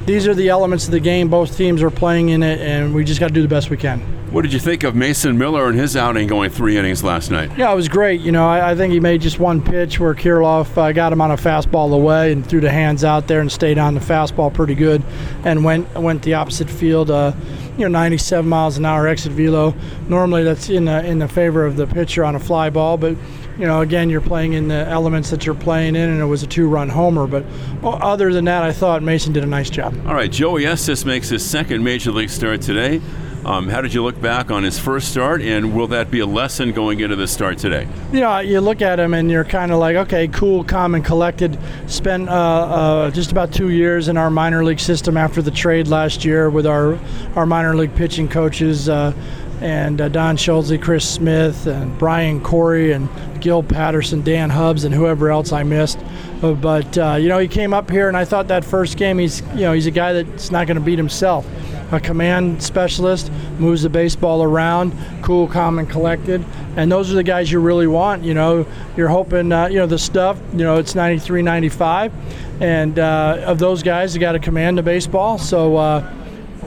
these 0.05 0.27
are 0.27 0.33
the 0.33 0.49
elements 0.49 0.85
of 0.85 0.91
the 0.91 0.99
game. 0.99 1.29
Both 1.29 1.57
teams 1.57 1.81
are 1.81 1.89
playing 1.89 2.29
in 2.29 2.43
it, 2.43 2.59
and 2.59 2.93
we 2.93 3.03
just 3.03 3.19
got 3.19 3.29
to 3.29 3.33
do 3.33 3.41
the 3.41 3.47
best 3.47 3.69
we 3.69 3.77
can. 3.77 3.99
What 4.31 4.41
did 4.41 4.53
you 4.53 4.59
think 4.59 4.83
of 4.83 4.95
Mason 4.95 5.37
Miller 5.37 5.69
and 5.69 5.77
his 5.77 5.95
outing 5.95 6.27
going 6.27 6.49
three 6.49 6.77
innings 6.77 7.03
last 7.03 7.29
night? 7.29 7.55
Yeah, 7.55 7.71
it 7.71 7.75
was 7.75 7.87
great. 7.87 8.19
You 8.21 8.31
know, 8.31 8.47
I, 8.47 8.71
I 8.71 8.75
think 8.75 8.91
he 8.91 8.99
made 8.99 9.21
just 9.21 9.37
one 9.37 9.61
pitch 9.61 9.99
where 9.99 10.15
Kirilloff 10.15 10.75
uh, 10.75 10.91
got 10.91 11.13
him 11.13 11.21
on 11.21 11.29
a 11.29 11.35
fastball 11.35 11.93
away 11.93 12.31
and 12.31 12.43
threw 12.43 12.59
the 12.59 12.71
hands 12.71 13.03
out 13.03 13.27
there 13.27 13.41
and 13.41 13.51
stayed 13.51 13.77
on 13.77 13.93
the 13.93 13.99
fastball 13.99 14.51
pretty 14.51 14.75
good, 14.75 15.03
and 15.45 15.63
went 15.63 15.93
went 15.95 16.23
the 16.23 16.33
opposite 16.33 16.69
field. 16.69 17.11
Uh, 17.11 17.33
you 17.77 17.85
know, 17.85 17.99
97 17.99 18.47
miles 18.47 18.77
an 18.77 18.85
hour 18.85 19.07
exit 19.07 19.31
velo. 19.31 19.73
Normally, 20.07 20.43
that's 20.43 20.69
in 20.69 20.85
the, 20.85 21.03
in 21.05 21.17
the 21.17 21.27
favor 21.27 21.65
of 21.65 21.75
the 21.75 21.87
pitcher 21.87 22.23
on 22.23 22.35
a 22.35 22.39
fly 22.39 22.69
ball, 22.69 22.97
but 22.97 23.15
you 23.57 23.65
know, 23.65 23.81
again, 23.81 24.09
you're 24.09 24.21
playing 24.21 24.53
in 24.53 24.67
the 24.67 24.87
elements 24.87 25.29
that 25.29 25.45
you're 25.45 25.55
playing 25.55 25.95
in, 25.95 26.09
and 26.09 26.21
it 26.21 26.25
was 26.25 26.43
a 26.43 26.47
two-run 26.47 26.89
homer. 26.89 27.27
But 27.27 27.45
other 27.83 28.33
than 28.33 28.45
that, 28.45 28.63
I 28.63 28.71
thought 28.71 29.03
Mason 29.03 29.33
did 29.33 29.43
a 29.43 29.47
nice 29.47 29.69
job. 29.69 29.95
All 30.07 30.15
right, 30.15 30.31
Joey 30.31 30.65
Estes 30.65 31.05
makes 31.05 31.29
his 31.29 31.45
second 31.45 31.83
major 31.83 32.11
league 32.11 32.29
start 32.29 32.61
today. 32.61 33.01
Um, 33.45 33.67
how 33.67 33.81
did 33.81 33.93
you 33.93 34.03
look 34.03 34.21
back 34.21 34.51
on 34.51 34.63
his 34.63 34.79
first 34.79 35.09
start, 35.09 35.41
and 35.41 35.75
will 35.75 35.87
that 35.87 36.09
be 36.09 36.21
a 36.21 36.25
lesson 36.25 36.71
going 36.71 37.01
into 37.01 37.17
the 37.17 37.27
start 37.27 37.57
today? 37.57 37.87
You 38.13 38.21
know, 38.21 38.39
you 38.39 38.61
look 38.61 38.81
at 38.81 39.01
him 39.01 39.13
and 39.13 39.29
you're 39.29 39.43
kind 39.43 39.73
of 39.73 39.79
like, 39.79 39.97
okay, 39.97 40.29
cool, 40.29 40.63
calm, 40.63 40.95
and 40.95 41.03
collected. 41.03 41.59
Spent 41.87 42.29
uh, 42.29 42.31
uh, 42.31 43.11
just 43.11 43.31
about 43.31 43.51
two 43.51 43.69
years 43.69 44.07
in 44.07 44.15
our 44.15 44.29
minor 44.29 44.63
league 44.63 44.79
system 44.79 45.17
after 45.17 45.41
the 45.41 45.51
trade 45.51 45.89
last 45.89 46.23
year 46.23 46.49
with 46.49 46.65
our 46.65 46.97
our 47.35 47.45
minor 47.45 47.75
league 47.75 47.93
pitching 47.95 48.29
coaches. 48.29 48.87
Uh, 48.87 49.11
and 49.63 50.01
uh, 50.01 50.09
Don 50.09 50.35
Schulze, 50.35 50.77
Chris 50.77 51.09
Smith, 51.09 51.67
and 51.67 51.97
Brian 51.97 52.43
Corey, 52.43 52.91
and 52.91 53.07
Gil 53.39 53.63
Patterson, 53.63 54.21
Dan 54.21 54.49
Hubbs, 54.49 54.83
and 54.83 54.93
whoever 54.93 55.31
else 55.31 55.53
I 55.53 55.63
missed. 55.63 55.99
Uh, 56.43 56.51
but 56.51 56.97
uh, 56.97 57.15
you 57.15 57.29
know, 57.29 57.39
he 57.39 57.47
came 57.47 57.73
up 57.73 57.89
here, 57.89 58.09
and 58.09 58.17
I 58.17 58.25
thought 58.25 58.49
that 58.49 58.65
first 58.65 58.97
game, 58.97 59.17
he's 59.17 59.39
you 59.53 59.61
know, 59.61 59.71
he's 59.71 59.87
a 59.87 59.91
guy 59.91 60.11
that's 60.11 60.51
not 60.51 60.67
going 60.67 60.75
to 60.75 60.83
beat 60.83 60.97
himself. 60.97 61.47
A 61.93 61.99
command 61.99 62.61
specialist 62.61 63.31
moves 63.57 63.83
the 63.83 63.89
baseball 63.89 64.43
around, 64.43 64.93
cool, 65.21 65.47
calm, 65.47 65.79
and 65.79 65.89
collected. 65.89 66.43
And 66.75 66.91
those 66.91 67.09
are 67.11 67.15
the 67.15 67.23
guys 67.23 67.49
you 67.49 67.59
really 67.59 67.87
want. 67.87 68.23
You 68.23 68.33
know, 68.33 68.65
you're 68.97 69.07
hoping, 69.07 69.51
uh, 69.51 69.67
you 69.67 69.77
know, 69.77 69.85
the 69.85 69.99
stuff. 69.99 70.41
You 70.51 70.63
know, 70.63 70.77
it's 70.77 70.93
93, 70.93 71.41
95, 71.41 72.11
and 72.61 72.99
uh, 72.99 73.43
of 73.45 73.59
those 73.59 73.81
guys, 73.81 74.13
you 74.13 74.19
got 74.19 74.33
to 74.33 74.39
command 74.39 74.77
the 74.77 74.83
baseball. 74.83 75.37
So, 75.37 76.03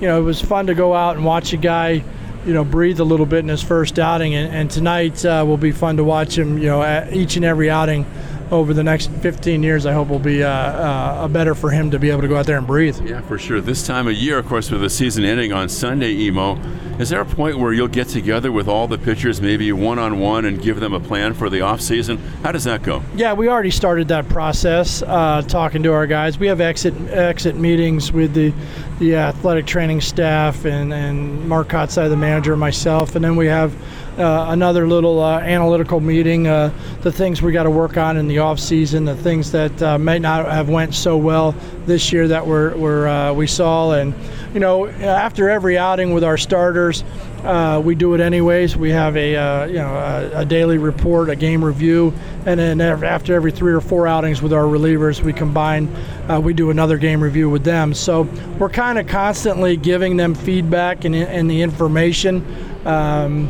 you 0.00 0.06
know, 0.06 0.18
it 0.18 0.24
was 0.24 0.40
fun 0.40 0.68
to 0.68 0.74
go 0.74 0.94
out 0.94 1.16
and 1.16 1.26
watch 1.26 1.52
a 1.52 1.58
guy 1.58 2.02
you 2.46 2.54
know, 2.54 2.64
breathe 2.64 3.00
a 3.00 3.04
little 3.04 3.26
bit 3.26 3.40
in 3.40 3.48
his 3.48 3.62
first 3.62 3.98
outing. 3.98 4.34
And, 4.34 4.54
and 4.54 4.70
tonight 4.70 5.24
uh, 5.24 5.44
will 5.46 5.56
be 5.56 5.72
fun 5.72 5.96
to 5.96 6.04
watch 6.04 6.38
him, 6.38 6.58
you 6.58 6.66
know, 6.66 6.82
at 6.82 7.12
each 7.12 7.36
and 7.36 7.44
every 7.44 7.68
outing 7.68 8.06
over 8.50 8.72
the 8.72 8.84
next 8.84 9.10
15 9.10 9.62
years, 9.62 9.86
I 9.86 9.92
hope 9.92 10.08
will 10.08 10.18
be 10.18 10.42
uh, 10.42 10.48
uh, 10.48 11.28
better 11.28 11.54
for 11.54 11.70
him 11.70 11.90
to 11.90 11.98
be 11.98 12.10
able 12.10 12.22
to 12.22 12.28
go 12.28 12.36
out 12.36 12.46
there 12.46 12.58
and 12.58 12.66
breathe. 12.66 12.98
Yeah, 13.06 13.20
for 13.22 13.38
sure. 13.38 13.60
This 13.60 13.86
time 13.86 14.06
of 14.06 14.14
year, 14.14 14.38
of 14.38 14.46
course, 14.46 14.70
with 14.70 14.80
the 14.80 14.90
season 14.90 15.24
ending 15.24 15.52
on 15.52 15.68
Sunday, 15.68 16.12
Emo, 16.12 16.56
is 16.98 17.10
there 17.10 17.20
a 17.20 17.26
point 17.26 17.58
where 17.58 17.72
you'll 17.72 17.88
get 17.88 18.08
together 18.08 18.50
with 18.50 18.68
all 18.68 18.88
the 18.88 18.98
pitchers, 18.98 19.40
maybe 19.40 19.70
one 19.72 19.98
on 19.98 20.18
one, 20.18 20.44
and 20.44 20.62
give 20.62 20.80
them 20.80 20.94
a 20.94 21.00
plan 21.00 21.34
for 21.34 21.50
the 21.50 21.60
off 21.60 21.80
season? 21.80 22.18
How 22.42 22.52
does 22.52 22.64
that 22.64 22.82
go? 22.82 23.02
Yeah, 23.14 23.34
we 23.34 23.48
already 23.48 23.70
started 23.70 24.08
that 24.08 24.28
process, 24.28 25.02
uh, 25.02 25.42
talking 25.42 25.82
to 25.82 25.92
our 25.92 26.06
guys. 26.06 26.38
We 26.38 26.46
have 26.46 26.60
exit 26.60 26.94
exit 27.10 27.56
meetings 27.56 28.12
with 28.12 28.32
the 28.32 28.52
the 28.98 29.16
athletic 29.16 29.66
training 29.66 30.00
staff 30.00 30.64
and 30.64 30.92
and 30.92 31.46
Mark 31.48 31.68
Kotsay, 31.68 32.08
the 32.08 32.16
manager, 32.16 32.56
myself, 32.56 33.14
and 33.14 33.24
then 33.24 33.36
we 33.36 33.46
have 33.46 33.74
uh, 34.18 34.46
another 34.48 34.86
little 34.86 35.22
uh, 35.22 35.40
analytical 35.40 36.00
meeting. 36.00 36.46
Uh, 36.46 36.72
the 37.02 37.12
things 37.12 37.42
we 37.42 37.52
got 37.52 37.64
to 37.64 37.70
work 37.70 37.96
on 37.96 38.16
in 38.16 38.28
the 38.28 38.38
off 38.38 38.58
season, 38.58 39.04
the 39.04 39.16
things 39.16 39.52
that 39.52 39.82
uh, 39.82 39.98
may 39.98 40.18
not 40.18 40.46
have 40.46 40.68
went 40.68 40.94
so 40.94 41.16
well 41.16 41.54
this 41.86 42.12
year 42.12 42.26
that 42.28 42.46
we're, 42.46 42.74
we're 42.76 43.06
uh, 43.06 43.32
we 43.32 43.46
saw, 43.46 43.92
and 43.92 44.14
you 44.54 44.60
know 44.60 44.86
after 44.86 45.50
every 45.50 45.78
outing 45.78 46.12
with 46.12 46.24
our 46.24 46.38
starters. 46.38 47.04
Uh, 47.44 47.80
we 47.84 47.94
do 47.94 48.12
it 48.14 48.20
anyways. 48.20 48.76
We 48.76 48.90
have 48.90 49.16
a 49.16 49.68
you 49.68 49.74
know 49.74 49.94
a, 49.94 50.40
a, 50.40 50.44
daily 50.44 50.78
report, 50.78 51.30
a 51.30 51.36
game 51.36 51.64
review, 51.64 52.12
and 52.44 52.58
then 52.58 52.80
after 52.80 53.34
every 53.34 53.52
three 53.52 53.72
or 53.72 53.80
four 53.80 54.08
outings 54.08 54.42
with 54.42 54.52
our 54.52 54.64
relievers, 54.64 55.20
we 55.22 55.32
combine. 55.32 55.88
We 56.42 56.54
do 56.54 56.70
another 56.70 56.98
game 56.98 57.22
review 57.22 57.48
with 57.48 57.62
them. 57.62 57.94
So 57.94 58.22
we're 58.58 58.70
kind 58.70 58.98
of 58.98 59.06
constantly 59.06 59.76
giving 59.76 60.16
them 60.16 60.34
feedback 60.34 61.04
and, 61.04 61.14
and 61.14 61.48
the 61.48 61.62
information. 61.62 62.44
Um, 62.84 63.48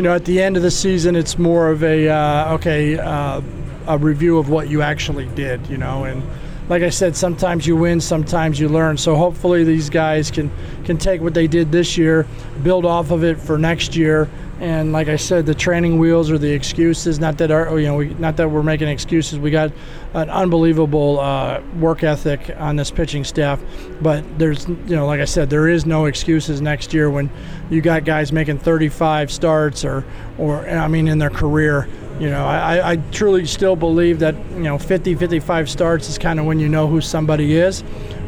you 0.00 0.04
know, 0.04 0.14
at 0.14 0.24
the 0.24 0.40
end 0.40 0.56
of 0.56 0.62
the 0.62 0.70
season, 0.70 1.14
it's 1.14 1.38
more 1.38 1.70
of 1.70 1.84
a 1.84 2.08
uh, 2.08 2.54
okay, 2.54 2.98
uh, 2.98 3.42
a 3.86 3.98
review 3.98 4.38
of 4.38 4.48
what 4.48 4.70
you 4.70 4.80
actually 4.80 5.26
did. 5.34 5.66
You 5.66 5.76
know, 5.76 6.04
and 6.04 6.22
like 6.70 6.82
I 6.82 6.88
said, 6.88 7.14
sometimes 7.14 7.66
you 7.66 7.76
win, 7.76 8.00
sometimes 8.00 8.58
you 8.58 8.70
learn. 8.70 8.96
So 8.96 9.14
hopefully 9.14 9.62
these 9.62 9.90
guys 9.90 10.30
can 10.30 10.50
can 10.86 10.96
take 10.96 11.20
what 11.20 11.34
they 11.34 11.46
did 11.46 11.70
this 11.70 11.98
year, 11.98 12.26
build 12.62 12.86
off 12.86 13.10
of 13.10 13.24
it 13.24 13.38
for 13.38 13.58
next 13.58 13.94
year, 13.94 14.30
and 14.60 14.92
like 14.92 15.08
I 15.08 15.16
said, 15.16 15.46
the 15.46 15.54
training 15.54 15.98
wheels 15.98 16.30
or 16.30 16.36
the 16.36 16.52
excuses. 16.52 17.18
Not 17.18 17.38
that 17.38 17.50
our, 17.50 17.78
you 17.80 17.86
know, 17.86 17.96
we, 17.96 18.08
not 18.14 18.36
that 18.36 18.50
we're 18.50 18.62
making 18.62 18.88
excuses. 18.88 19.38
We 19.38 19.50
got 19.50 19.72
an 20.12 20.28
unbelievable 20.28 21.18
uh, 21.18 21.62
work 21.78 22.04
ethic 22.04 22.54
on 22.58 22.76
this 22.76 22.90
pitching 22.90 23.24
staff, 23.24 23.58
but 24.02 24.22
there's, 24.38 24.68
you 24.68 24.96
know, 24.96 25.06
like 25.06 25.20
I 25.20 25.24
said, 25.24 25.48
there 25.48 25.66
is 25.66 25.86
no 25.86 26.04
excuses 26.04 26.60
next 26.60 26.92
year 26.92 27.08
when 27.08 27.30
you 27.70 27.80
got 27.80 28.04
guys 28.04 28.32
making 28.32 28.58
35 28.58 29.32
starts 29.32 29.82
or, 29.82 30.04
or 30.36 30.68
I 30.68 30.88
mean, 30.88 31.08
in 31.08 31.18
their 31.18 31.30
career. 31.30 31.88
You 32.18 32.28
know, 32.28 32.44
I, 32.44 32.92
I 32.92 32.96
truly 32.96 33.46
still 33.46 33.76
believe 33.76 34.18
that 34.18 34.34
you 34.50 34.64
know 34.64 34.76
50, 34.76 35.14
55 35.14 35.70
starts 35.70 36.10
is 36.10 36.18
kind 36.18 36.38
of 36.38 36.44
when 36.44 36.60
you 36.60 36.68
know 36.68 36.86
who 36.86 37.00
somebody 37.00 37.56
is. 37.56 37.82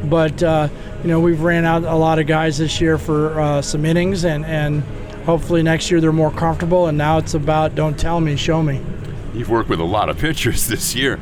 But 0.05 0.43
uh, 0.43 0.71
you 1.03 1.09
know, 1.09 1.21
we've 1.21 1.43
ran 1.43 1.67
out 1.67 1.85
a 1.85 1.95
lot 1.95 2.19
of 2.19 2.27
guys 2.27 2.57
this 2.57 2.81
year 2.81 2.97
for 2.97 3.39
uh, 3.39 3.61
some 3.61 3.85
innings 3.85 4.25
and 4.25 4.47
and 4.47 4.83
hopefully 5.25 5.63
next 5.63 5.91
year 5.91 6.01
they're 6.01 6.13
more 6.13 6.31
comfortable. 6.31 6.87
And 6.87 6.99
now 6.99 7.19
it's 7.19 7.35
about 7.35 7.75
don't 7.75 7.99
tell 7.99 8.21
me, 8.21 8.37
show 8.37 8.63
me. 8.63 8.81
You've 9.35 9.51
worked 9.51 9.69
with 9.69 9.81
a 9.81 9.85
lot 9.85 10.09
of 10.09 10.19
pitchers 10.19 10.67
this 10.69 10.95
year. 10.95 11.19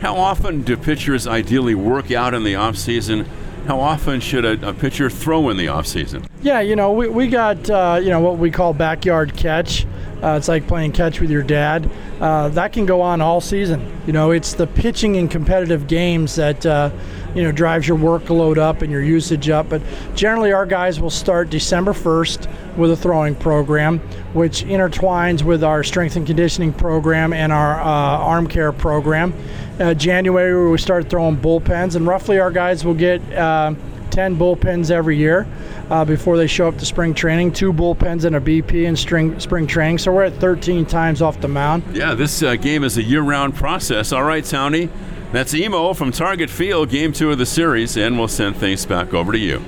How 0.00 0.16
often 0.16 0.62
do 0.62 0.76
pitchers 0.76 1.26
ideally 1.26 1.74
work 1.74 2.10
out 2.10 2.34
in 2.34 2.44
the 2.44 2.56
off 2.56 2.76
season? 2.76 3.26
How 3.66 3.80
often 3.80 4.20
should 4.20 4.44
a, 4.44 4.68
a 4.68 4.74
pitcher 4.74 5.08
throw 5.08 5.48
in 5.48 5.56
the 5.56 5.68
off 5.68 5.86
season? 5.86 6.26
Yeah, 6.42 6.60
you 6.60 6.76
know, 6.76 6.92
we, 6.92 7.08
we 7.08 7.28
got 7.28 7.70
uh, 7.70 7.98
you 8.02 8.10
know 8.10 8.20
what 8.20 8.36
we 8.36 8.50
call 8.50 8.74
backyard 8.74 9.34
catch. 9.34 9.86
Uh, 10.22 10.36
it's 10.36 10.48
like 10.48 10.66
playing 10.66 10.92
catch 10.92 11.20
with 11.20 11.30
your 11.30 11.42
dad. 11.42 11.90
Uh, 12.20 12.48
that 12.50 12.72
can 12.72 12.86
go 12.86 13.00
on 13.00 13.20
all 13.20 13.40
season. 13.40 14.00
You 14.06 14.12
know, 14.12 14.30
it's 14.30 14.54
the 14.54 14.66
pitching 14.66 15.14
in 15.14 15.28
competitive 15.28 15.86
games 15.86 16.36
that 16.36 16.64
uh, 16.66 16.90
you 17.34 17.42
know 17.42 17.52
drives 17.52 17.86
your 17.86 17.98
workload 17.98 18.58
up 18.58 18.82
and 18.82 18.90
your 18.90 19.02
usage 19.02 19.48
up. 19.48 19.68
But 19.68 19.82
generally, 20.14 20.52
our 20.52 20.66
guys 20.66 21.00
will 21.00 21.10
start 21.10 21.50
December 21.50 21.92
1st 21.92 22.76
with 22.76 22.90
a 22.90 22.96
throwing 22.96 23.34
program, 23.34 23.98
which 24.32 24.64
intertwines 24.64 25.42
with 25.42 25.62
our 25.64 25.82
strength 25.82 26.16
and 26.16 26.26
conditioning 26.26 26.72
program 26.72 27.32
and 27.32 27.52
our 27.52 27.80
uh, 27.80 27.84
arm 27.84 28.46
care 28.46 28.72
program. 28.72 29.34
Uh, 29.80 29.92
January, 29.94 30.70
we 30.70 30.78
start 30.78 31.10
throwing 31.10 31.36
bullpens, 31.36 31.96
and 31.96 32.06
roughly 32.06 32.38
our 32.38 32.50
guys 32.50 32.84
will 32.84 32.94
get 32.94 33.20
uh, 33.32 33.74
10 34.10 34.36
bullpens 34.36 34.92
every 34.92 35.16
year 35.16 35.46
uh, 35.90 36.04
before 36.04 36.36
they 36.36 36.46
show 36.46 36.68
up 36.68 36.78
to 36.78 36.86
spring 36.86 37.12
training. 37.12 37.52
Two 37.52 37.72
bullpens 37.72 38.24
and 38.24 38.36
a 38.36 38.40
BP 38.40 38.84
in 38.84 38.94
spring, 38.94 39.38
spring 39.40 39.66
training. 39.66 39.98
So 39.98 40.12
we're 40.12 40.22
at 40.22 40.34
13 40.34 40.86
times 40.86 41.20
off 41.20 41.40
the 41.40 41.48
mound. 41.48 41.82
Yeah, 41.92 42.14
this 42.14 42.40
uh, 42.40 42.54
game 42.54 42.84
is 42.84 42.96
a 42.96 43.02
year 43.02 43.22
round 43.22 43.56
process. 43.56 44.12
All 44.12 44.22
right, 44.22 44.44
Townie. 44.44 44.88
That's 45.34 45.52
Emo 45.52 45.94
from 45.94 46.12
Target 46.12 46.48
Field, 46.48 46.90
game 46.90 47.12
two 47.12 47.32
of 47.32 47.38
the 47.38 47.44
series, 47.44 47.96
and 47.96 48.16
we'll 48.16 48.28
send 48.28 48.56
things 48.56 48.86
back 48.86 49.12
over 49.12 49.32
to 49.32 49.38
you. 49.38 49.60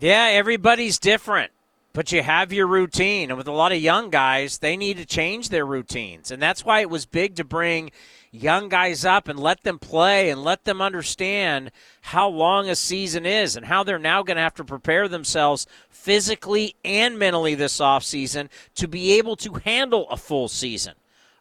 Yeah, 0.00 0.26
everybody's 0.32 0.98
different, 0.98 1.52
but 1.92 2.10
you 2.10 2.20
have 2.20 2.52
your 2.52 2.66
routine. 2.66 3.30
And 3.30 3.38
with 3.38 3.46
a 3.46 3.52
lot 3.52 3.70
of 3.70 3.78
young 3.78 4.10
guys, 4.10 4.58
they 4.58 4.76
need 4.76 4.96
to 4.96 5.06
change 5.06 5.50
their 5.50 5.64
routines. 5.64 6.32
And 6.32 6.42
that's 6.42 6.64
why 6.64 6.80
it 6.80 6.90
was 6.90 7.06
big 7.06 7.36
to 7.36 7.44
bring 7.44 7.92
young 8.32 8.68
guys 8.68 9.04
up 9.04 9.28
and 9.28 9.38
let 9.38 9.62
them 9.62 9.78
play 9.78 10.30
and 10.30 10.42
let 10.42 10.64
them 10.64 10.82
understand 10.82 11.70
how 12.00 12.26
long 12.28 12.68
a 12.68 12.74
season 12.74 13.24
is 13.24 13.54
and 13.54 13.66
how 13.66 13.84
they're 13.84 14.00
now 14.00 14.24
going 14.24 14.36
to 14.36 14.42
have 14.42 14.54
to 14.54 14.64
prepare 14.64 15.06
themselves 15.06 15.68
physically 15.90 16.74
and 16.84 17.20
mentally 17.20 17.54
this 17.54 17.78
offseason 17.78 18.48
to 18.74 18.88
be 18.88 19.12
able 19.12 19.36
to 19.36 19.54
handle 19.64 20.10
a 20.10 20.16
full 20.16 20.48
season. 20.48 20.94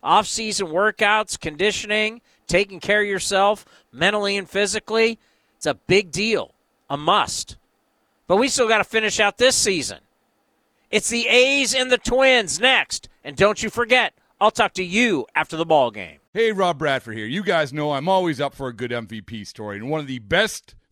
Off-season 0.03 0.67
workouts, 0.67 1.39
conditioning, 1.39 2.21
taking 2.53 2.79
care 2.79 3.01
of 3.01 3.07
yourself 3.07 3.65
mentally 3.91 4.37
and 4.37 4.47
physically, 4.47 5.17
it's 5.57 5.65
a 5.65 5.73
big 5.73 6.11
deal, 6.11 6.53
a 6.87 6.95
must. 6.95 7.57
But 8.27 8.37
we 8.37 8.47
still 8.47 8.67
got 8.67 8.77
to 8.77 8.83
finish 8.83 9.19
out 9.19 9.39
this 9.39 9.55
season. 9.55 9.97
It's 10.91 11.09
the 11.09 11.27
A's 11.27 11.73
and 11.73 11.91
the 11.91 11.97
Twins 11.97 12.59
next. 12.59 13.09
And 13.23 13.35
don't 13.35 13.63
you 13.63 13.71
forget, 13.71 14.13
I'll 14.39 14.51
talk 14.51 14.73
to 14.73 14.83
you 14.83 15.25
after 15.33 15.57
the 15.57 15.65
ball 15.65 15.89
game. 15.89 16.19
Hey, 16.31 16.51
Rob 16.51 16.77
Bradford 16.77 17.17
here. 17.17 17.25
You 17.25 17.41
guys 17.41 17.73
know 17.73 17.93
I'm 17.93 18.07
always 18.07 18.39
up 18.39 18.53
for 18.53 18.67
a 18.67 18.73
good 18.73 18.91
MVP 18.91 19.47
story, 19.47 19.77
and 19.77 19.89
one 19.89 20.01
of 20.01 20.07
the 20.07 20.19
best 20.19 20.75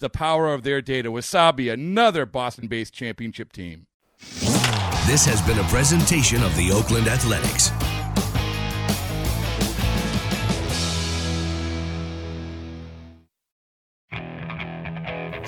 the 0.00 0.10
power 0.10 0.52
of 0.52 0.62
their 0.62 0.82
data. 0.82 1.10
Wasabi, 1.10 1.72
another 1.72 2.26
Boston 2.26 2.66
based 2.66 2.92
championship 2.92 3.52
team. 3.52 3.86
This 5.06 5.24
has 5.24 5.40
been 5.42 5.58
a 5.58 5.64
presentation 5.64 6.42
of 6.42 6.54
the 6.56 6.72
Oakland 6.72 7.08
Athletics. 7.08 7.70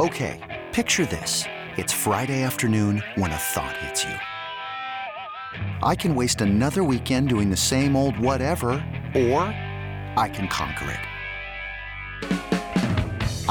Okay, 0.00 0.40
picture 0.72 1.06
this. 1.06 1.44
It's 1.76 1.92
Friday 1.92 2.42
afternoon 2.42 3.02
when 3.14 3.30
a 3.30 3.36
thought 3.36 3.76
hits 3.76 4.04
you. 4.04 4.14
I 5.82 5.94
can 5.94 6.14
waste 6.14 6.40
another 6.40 6.82
weekend 6.82 7.28
doing 7.28 7.50
the 7.50 7.56
same 7.56 7.94
old 7.94 8.18
whatever, 8.18 8.72
or 9.14 9.42
I 10.16 10.30
can 10.32 10.48
conquer 10.48 10.90
it. 10.90 11.11